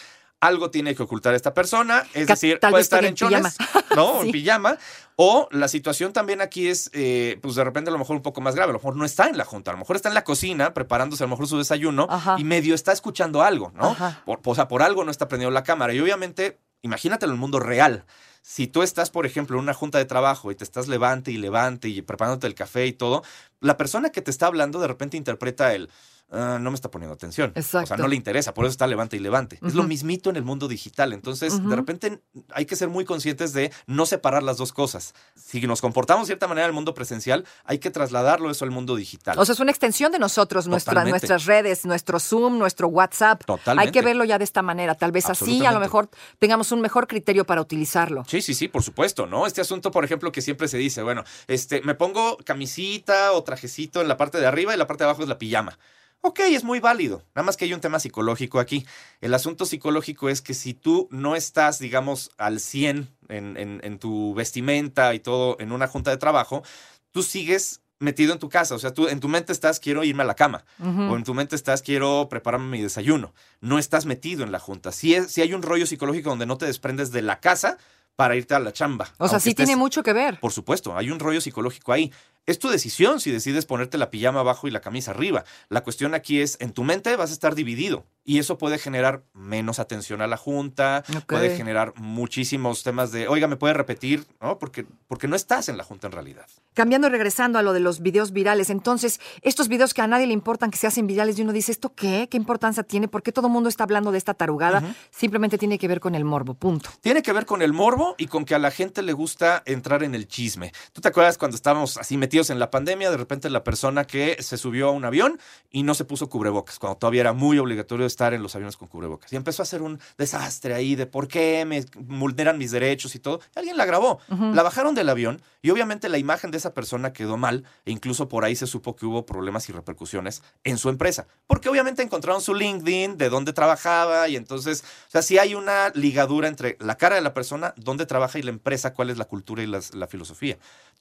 Algo 0.46 0.70
tiene 0.70 0.94
que 0.94 1.02
ocultar 1.02 1.34
esta 1.34 1.52
persona, 1.54 2.06
es 2.14 2.26
decir, 2.26 2.58
tal 2.60 2.70
puede 2.70 2.82
estar 2.82 3.04
en 3.04 3.10
en 3.10 3.14
chones, 3.14 3.56
¿no? 3.96 4.20
Sí. 4.20 4.26
En 4.26 4.32
pijama. 4.32 4.78
O 5.16 5.48
la 5.50 5.66
situación 5.66 6.12
también 6.12 6.42
aquí 6.42 6.68
es, 6.68 6.90
eh, 6.92 7.38
pues 7.40 7.54
de 7.54 7.64
repente 7.64 7.88
a 7.88 7.92
lo 7.92 7.98
mejor 7.98 8.16
un 8.16 8.22
poco 8.22 8.42
más 8.42 8.54
grave. 8.54 8.70
A 8.70 8.72
lo 8.74 8.78
mejor 8.78 8.96
no 8.96 9.04
está 9.04 9.28
en 9.28 9.38
la 9.38 9.44
junta, 9.44 9.70
a 9.70 9.74
lo 9.74 9.78
mejor 9.78 9.96
está 9.96 10.08
en 10.08 10.14
la 10.14 10.24
cocina 10.24 10.74
preparándose 10.74 11.24
a 11.24 11.26
lo 11.26 11.30
mejor 11.30 11.48
su 11.48 11.56
desayuno 11.56 12.06
Ajá. 12.10 12.36
y 12.38 12.44
medio 12.44 12.74
está 12.74 12.92
escuchando 12.92 13.42
algo, 13.42 13.72
¿no? 13.74 13.96
Por, 14.26 14.40
o 14.44 14.54
sea, 14.54 14.68
por 14.68 14.82
algo 14.82 15.04
no 15.04 15.10
está 15.10 15.26
prendiendo 15.26 15.52
la 15.52 15.62
cámara. 15.62 15.94
Y 15.94 16.00
obviamente, 16.00 16.60
imagínatelo 16.82 17.32
en 17.32 17.36
el 17.36 17.40
mundo 17.40 17.60
real. 17.60 18.04
Si 18.42 18.66
tú 18.68 18.82
estás, 18.82 19.10
por 19.10 19.26
ejemplo, 19.26 19.56
en 19.56 19.62
una 19.64 19.74
junta 19.74 19.98
de 19.98 20.04
trabajo 20.04 20.52
y 20.52 20.54
te 20.54 20.62
estás 20.62 20.86
levante 20.86 21.32
y 21.32 21.36
levante 21.38 21.88
y 21.88 22.02
preparándote 22.02 22.46
el 22.46 22.54
café 22.54 22.86
y 22.86 22.92
todo, 22.92 23.24
la 23.60 23.76
persona 23.76 24.10
que 24.10 24.22
te 24.22 24.30
está 24.30 24.46
hablando 24.46 24.78
de 24.78 24.86
repente 24.86 25.16
interpreta 25.16 25.74
el 25.74 25.90
"Ah, 26.30 26.58
no 26.60 26.70
me 26.70 26.74
está 26.74 26.90
poniendo 26.90 27.14
atención. 27.14 27.50
O 27.56 27.62
sea, 27.62 27.82
Exacto. 27.82 28.02
no 28.02 28.08
le 28.08 28.16
interesa, 28.16 28.52
por 28.52 28.64
eso 28.64 28.72
está 28.72 28.86
levante 28.86 29.16
y 29.16 29.20
levante. 29.20 29.58
Es 29.64 29.74
lo 29.74 29.84
mismito 29.84 30.28
en 30.30 30.36
el 30.36 30.42
mundo 30.42 30.66
digital. 30.68 31.12
Entonces, 31.12 31.64
de 31.64 31.76
repente 31.76 32.20
hay 32.52 32.66
que 32.66 32.74
ser 32.76 32.88
muy 32.88 33.04
conscientes 33.04 33.52
de 33.52 33.72
no 33.86 34.06
separar 34.06 34.42
las 34.42 34.56
dos 34.56 34.72
cosas. 34.72 35.14
Si 35.36 35.60
nos 35.66 35.80
comportamos 35.80 36.26
de 36.26 36.32
cierta 36.32 36.48
manera 36.48 36.66
en 36.66 36.70
el 36.70 36.74
mundo 36.74 36.94
presencial, 36.94 37.44
hay 37.64 37.78
que 37.78 37.90
trasladarlo 37.90 38.50
eso 38.50 38.64
al 38.64 38.70
mundo 38.72 38.96
digital. 38.96 39.38
O 39.38 39.44
sea, 39.44 39.52
es 39.52 39.60
una 39.60 39.70
extensión 39.70 40.10
de 40.12 40.18
nosotros, 40.18 40.66
nuestra- 40.66 41.04
nuestras 41.04 41.44
redes, 41.44 41.84
nuestro 41.86 42.18
Zoom, 42.18 42.58
nuestro 42.58 42.88
WhatsApp. 42.88 43.44
Totalmente. 43.44 43.88
Hay 43.88 43.92
que 43.92 44.02
verlo 44.02 44.24
ya 44.24 44.38
de 44.38 44.44
esta 44.44 44.62
manera. 44.62 44.94
Tal 44.96 45.12
vez 45.12 45.30
así, 45.30 45.64
a 45.64 45.70
lo 45.72 45.80
mejor 45.80 46.08
tengamos 46.38 46.72
un 46.72 46.80
mejor 46.80 47.06
criterio 47.06 47.44
para 47.46 47.60
utilizarlo. 47.60 48.24
Sí, 48.26 48.42
sí, 48.42 48.54
sí, 48.54 48.68
por 48.68 48.82
supuesto, 48.82 49.26
¿no? 49.26 49.46
Este 49.46 49.60
asunto, 49.60 49.90
por 49.90 50.04
ejemplo, 50.04 50.32
que 50.32 50.42
siempre 50.42 50.66
se 50.68 50.78
dice, 50.78 51.02
bueno, 51.02 51.22
este, 51.46 51.82
me 51.82 51.94
pongo 51.94 52.36
camisita 52.44 53.32
o 53.32 53.42
trajecito 53.44 54.00
en 54.00 54.08
la 54.08 54.16
parte 54.16 54.38
de 54.38 54.46
arriba 54.46 54.74
y 54.74 54.76
la 54.78 54.86
parte 54.86 55.04
de 55.04 55.10
abajo 55.10 55.22
es 55.22 55.28
la 55.28 55.38
pijama. 55.38 55.78
Ok, 56.26 56.40
es 56.40 56.64
muy 56.64 56.80
válido. 56.80 57.22
Nada 57.36 57.44
más 57.46 57.56
que 57.56 57.64
hay 57.66 57.72
un 57.72 57.80
tema 57.80 58.00
psicológico 58.00 58.58
aquí. 58.58 58.84
El 59.20 59.32
asunto 59.32 59.64
psicológico 59.64 60.28
es 60.28 60.42
que 60.42 60.54
si 60.54 60.74
tú 60.74 61.06
no 61.12 61.36
estás, 61.36 61.78
digamos, 61.78 62.30
al 62.36 62.58
100 62.58 63.08
en, 63.28 63.56
en- 63.56 63.80
en 63.84 63.98
tu 64.00 64.34
vestimenta 64.34 65.14
y 65.14 65.20
todo 65.20 65.56
en 65.60 65.70
una 65.70 65.86
junta 65.86 66.10
de 66.10 66.16
trabajo, 66.16 66.64
tú 67.12 67.22
sigues 67.22 67.80
metido 68.00 68.32
en 68.32 68.40
tu 68.40 68.48
casa. 68.48 68.74
O 68.74 68.78
sea, 68.80 68.92
tú 68.92 69.06
en 69.08 69.20
tu 69.20 69.28
mente 69.28 69.52
estás, 69.52 69.78
quiero 69.78 70.02
irme 70.02 70.24
a 70.24 70.26
la 70.26 70.34
cama. 70.34 70.64
O 71.12 71.16
en 71.16 71.22
tu 71.24 71.32
mente 71.32 71.54
estás, 71.54 71.80
quiero 71.80 72.26
prepararme 72.28 72.68
mi 72.76 72.82
desayuno. 72.82 73.32
No 73.60 73.78
estás 73.78 74.04
metido 74.04 74.42
en 74.42 74.50
la 74.52 74.58
junta. 74.58 74.90
Si 74.92 75.14
hay 75.14 75.54
un 75.54 75.62
rollo 75.62 75.86
psicológico 75.86 76.28
donde 76.30 76.46
no 76.46 76.58
te 76.58 76.66
desprendes 76.66 77.12
de 77.12 77.22
la 77.22 77.38
casa 77.40 77.78
para 78.16 78.34
irte 78.34 78.54
a 78.54 78.58
la 78.58 78.72
chamba. 78.72 79.08
O 79.18 79.28
sea, 79.28 79.38
sí 79.38 79.50
estés- 79.50 79.56
tiene 79.66 79.76
mucho 79.76 80.02
que 80.02 80.12
ver. 80.12 80.40
Por 80.40 80.52
supuesto, 80.52 80.96
hay 80.96 81.10
un 81.10 81.18
rollo 81.20 81.40
psicológico 81.40 81.92
ahí. 81.92 82.12
Es 82.46 82.58
tu 82.58 82.68
decisión 82.68 83.20
si 83.20 83.30
decides 83.30 83.66
ponerte 83.66 83.98
la 83.98 84.10
pijama 84.10 84.40
abajo 84.40 84.66
y 84.66 84.70
la 84.70 84.80
camisa 84.80 85.10
arriba. 85.10 85.44
La 85.68 85.82
cuestión 85.82 86.14
aquí 86.14 86.40
es, 86.40 86.56
en 86.60 86.72
tu 86.72 86.82
mente 86.84 87.14
vas 87.16 87.30
a 87.30 87.32
estar 87.34 87.54
dividido 87.54 88.06
y 88.26 88.38
eso 88.38 88.58
puede 88.58 88.78
generar 88.78 89.22
menos 89.32 89.78
atención 89.78 90.20
a 90.20 90.26
la 90.26 90.36
junta, 90.36 91.02
puede 91.26 91.56
generar 91.56 91.94
muchísimos 91.96 92.82
temas 92.82 93.10
de, 93.10 93.28
oiga, 93.28 93.48
¿me 93.48 93.56
puede 93.56 93.72
repetir? 93.72 94.26
¿No? 94.42 94.58
Porque, 94.58 94.84
porque 95.08 95.28
no 95.28 95.36
estás 95.36 95.70
en 95.70 95.78
la 95.78 95.84
junta 95.84 96.08
en 96.08 96.12
realidad. 96.12 96.46
Cambiando 96.74 97.08
y 97.08 97.10
regresando 97.10 97.58
a 97.58 97.62
lo 97.62 97.72
de 97.72 97.80
los 97.80 98.00
videos 98.00 98.32
virales, 98.32 98.68
entonces, 98.68 99.18
estos 99.40 99.68
videos 99.68 99.94
que 99.94 100.02
a 100.02 100.06
nadie 100.06 100.26
le 100.26 100.34
importan 100.34 100.70
que 100.70 100.76
se 100.76 100.86
hacen 100.86 101.06
virales 101.06 101.38
y 101.38 101.42
uno 101.42 101.52
dice, 101.52 101.72
¿esto 101.72 101.94
qué? 101.94 102.28
¿Qué 102.30 102.36
importancia 102.36 102.82
tiene? 102.82 103.08
¿Por 103.08 103.22
qué 103.22 103.32
todo 103.32 103.46
el 103.46 103.52
mundo 103.52 103.70
está 103.70 103.84
hablando 103.84 104.12
de 104.12 104.18
esta 104.18 104.34
tarugada? 104.34 104.82
Simplemente 105.10 105.56
tiene 105.56 105.78
que 105.78 105.88
ver 105.88 106.00
con 106.00 106.14
el 106.14 106.24
morbo, 106.24 106.52
punto. 106.52 106.90
Tiene 107.00 107.22
que 107.22 107.32
ver 107.32 107.46
con 107.46 107.62
el 107.62 107.72
morbo 107.72 108.14
y 108.18 108.26
con 108.26 108.44
que 108.44 108.54
a 108.54 108.58
la 108.58 108.70
gente 108.70 109.00
le 109.00 109.14
gusta 109.14 109.62
entrar 109.64 110.02
en 110.02 110.14
el 110.14 110.28
chisme. 110.28 110.72
¿Tú 110.92 111.00
te 111.00 111.08
acuerdas 111.08 111.38
cuando 111.38 111.56
estábamos 111.56 111.96
así 111.96 112.18
metidos 112.18 112.26
metidos 112.26 112.50
en 112.50 112.58
la 112.58 112.72
pandemia, 112.72 113.08
de 113.08 113.16
repente 113.16 113.48
la 113.50 113.62
persona 113.62 114.04
que 114.04 114.42
se 114.42 114.56
subió 114.56 114.88
a 114.88 114.90
un 114.90 115.04
avión 115.04 115.38
y 115.70 115.84
no 115.84 115.94
se 115.94 116.04
puso 116.04 116.28
cubrebocas, 116.28 116.80
cuando 116.80 116.98
todavía 116.98 117.20
era 117.20 117.32
muy 117.32 117.56
obligatorio 117.56 118.04
estar 118.16 118.32
en 118.32 118.42
los 118.42 118.54
aviones 118.54 118.78
con 118.78 118.88
cubrebocas. 118.88 119.30
Y 119.30 119.36
empezó 119.36 119.60
a 119.60 119.64
hacer 119.64 119.82
un 119.82 120.00
desastre 120.16 120.72
ahí 120.72 120.94
de 120.96 121.04
por 121.06 121.28
qué 121.28 121.64
me 121.66 121.84
vulneran 121.98 122.56
mis 122.56 122.70
derechos 122.70 123.14
y 123.14 123.18
todo. 123.18 123.40
Y 123.54 123.58
alguien 123.58 123.76
la 123.76 123.84
grabó, 123.84 124.20
la 124.28 124.62
bajaron 124.62 124.94
del 124.94 125.08
avión 125.10 125.42
y 125.60 125.68
obviamente 125.70 126.08
la 126.08 126.16
imagen 126.16 126.50
de 126.50 126.56
esa 126.56 126.72
persona 126.72 127.12
quedó 127.12 127.36
mal 127.36 127.64
e 127.84 127.90
incluso 127.90 128.26
por 128.28 128.44
ahí 128.44 128.56
se 128.56 128.66
supo 128.66 128.96
que 128.96 129.04
hubo 129.04 129.26
problemas 129.26 129.68
y 129.68 129.72
repercusiones 129.72 130.42
en 130.64 130.78
su 130.78 130.88
empresa. 130.88 131.26
Porque 131.46 131.68
obviamente 131.68 132.02
encontraron 132.02 132.40
su 132.40 132.54
LinkedIn, 132.54 133.18
de 133.18 133.28
dónde 133.28 133.52
trabajaba 133.52 134.28
y 134.28 134.36
entonces, 134.36 134.82
o 135.08 135.10
sea, 135.10 135.20
si 135.20 135.36
hay 135.38 135.54
una 135.54 135.90
ligadura 135.94 136.48
entre 136.48 136.78
la 136.80 136.96
cara 136.96 137.16
de 137.16 137.20
la 137.20 137.34
persona, 137.34 137.74
dónde 137.76 138.06
trabaja 138.06 138.38
y 138.38 138.42
la 138.42 138.50
empresa, 138.50 138.94
cuál 138.94 139.10
es 139.10 139.18
la 139.18 139.26
cultura 139.26 139.62
y 139.62 139.66
las- 139.66 139.94
la 139.94 140.06
filosofía. 140.06 140.56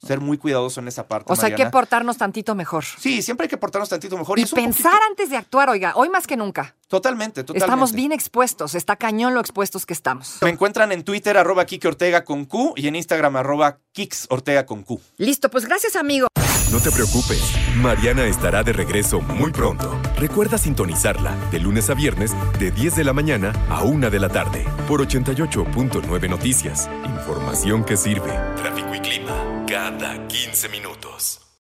Ser 0.06 0.20
muy 0.20 0.36
cuidadoso 0.36 0.80
en 0.80 0.88
esa 0.88 1.08
parte. 1.08 1.32
O 1.32 1.36
sea, 1.36 1.46
hay 1.46 1.54
que 1.54 1.70
portarnos 1.70 2.18
tantito 2.18 2.54
mejor. 2.54 2.84
Sí, 2.84 3.22
siempre 3.22 3.44
hay 3.46 3.48
que 3.48 3.56
portarnos 3.56 3.88
tantito 3.88 4.18
mejor. 4.18 4.38
Y 4.38 4.44
pensar 4.44 4.92
poquito- 4.92 5.06
antes 5.08 5.30
de 5.30 5.36
actuar, 5.38 5.70
oiga, 5.70 5.92
hoy 5.96 6.10
más 6.10 6.26
que 6.26 6.36
nunca. 6.36 6.74
Totalmente, 6.88 7.42
totalmente. 7.42 7.64
Estamos 7.64 7.92
bien 7.92 8.12
expuestos, 8.12 8.74
está 8.74 8.96
cañón 8.96 9.34
lo 9.34 9.40
expuestos 9.40 9.86
que 9.86 9.92
estamos. 9.92 10.38
Me 10.42 10.50
encuentran 10.50 10.92
en 10.92 11.02
Twitter, 11.02 11.36
arroba 11.36 11.64
Kike 11.64 11.88
Ortega 11.88 12.24
con 12.24 12.44
Q, 12.44 12.74
y 12.76 12.86
en 12.86 12.94
Instagram, 12.94 13.36
arroba 13.36 13.78
Kix 13.92 14.26
Ortega 14.30 14.66
con 14.66 14.82
Q. 14.84 15.00
Listo, 15.16 15.50
pues 15.50 15.66
gracias, 15.66 15.96
amigo. 15.96 16.28
No 16.70 16.80
te 16.80 16.90
preocupes, 16.90 17.42
Mariana 17.76 18.26
estará 18.26 18.62
de 18.64 18.72
regreso 18.72 19.20
muy 19.20 19.52
pronto. 19.52 20.00
Recuerda 20.18 20.58
sintonizarla 20.58 21.34
de 21.50 21.60
lunes 21.60 21.90
a 21.90 21.94
viernes 21.94 22.32
de 22.58 22.72
10 22.72 22.96
de 22.96 23.04
la 23.04 23.12
mañana 23.12 23.52
a 23.68 23.84
1 23.84 24.10
de 24.10 24.18
la 24.18 24.28
tarde 24.28 24.64
por 24.88 25.00
88.9 25.00 26.28
Noticias. 26.28 26.90
Información 27.04 27.84
que 27.84 27.96
sirve. 27.96 28.32
Tráfico 28.56 28.94
y 28.94 29.00
clima 29.00 29.64
cada 29.68 30.26
15 30.26 30.68
minutos. 30.68 31.45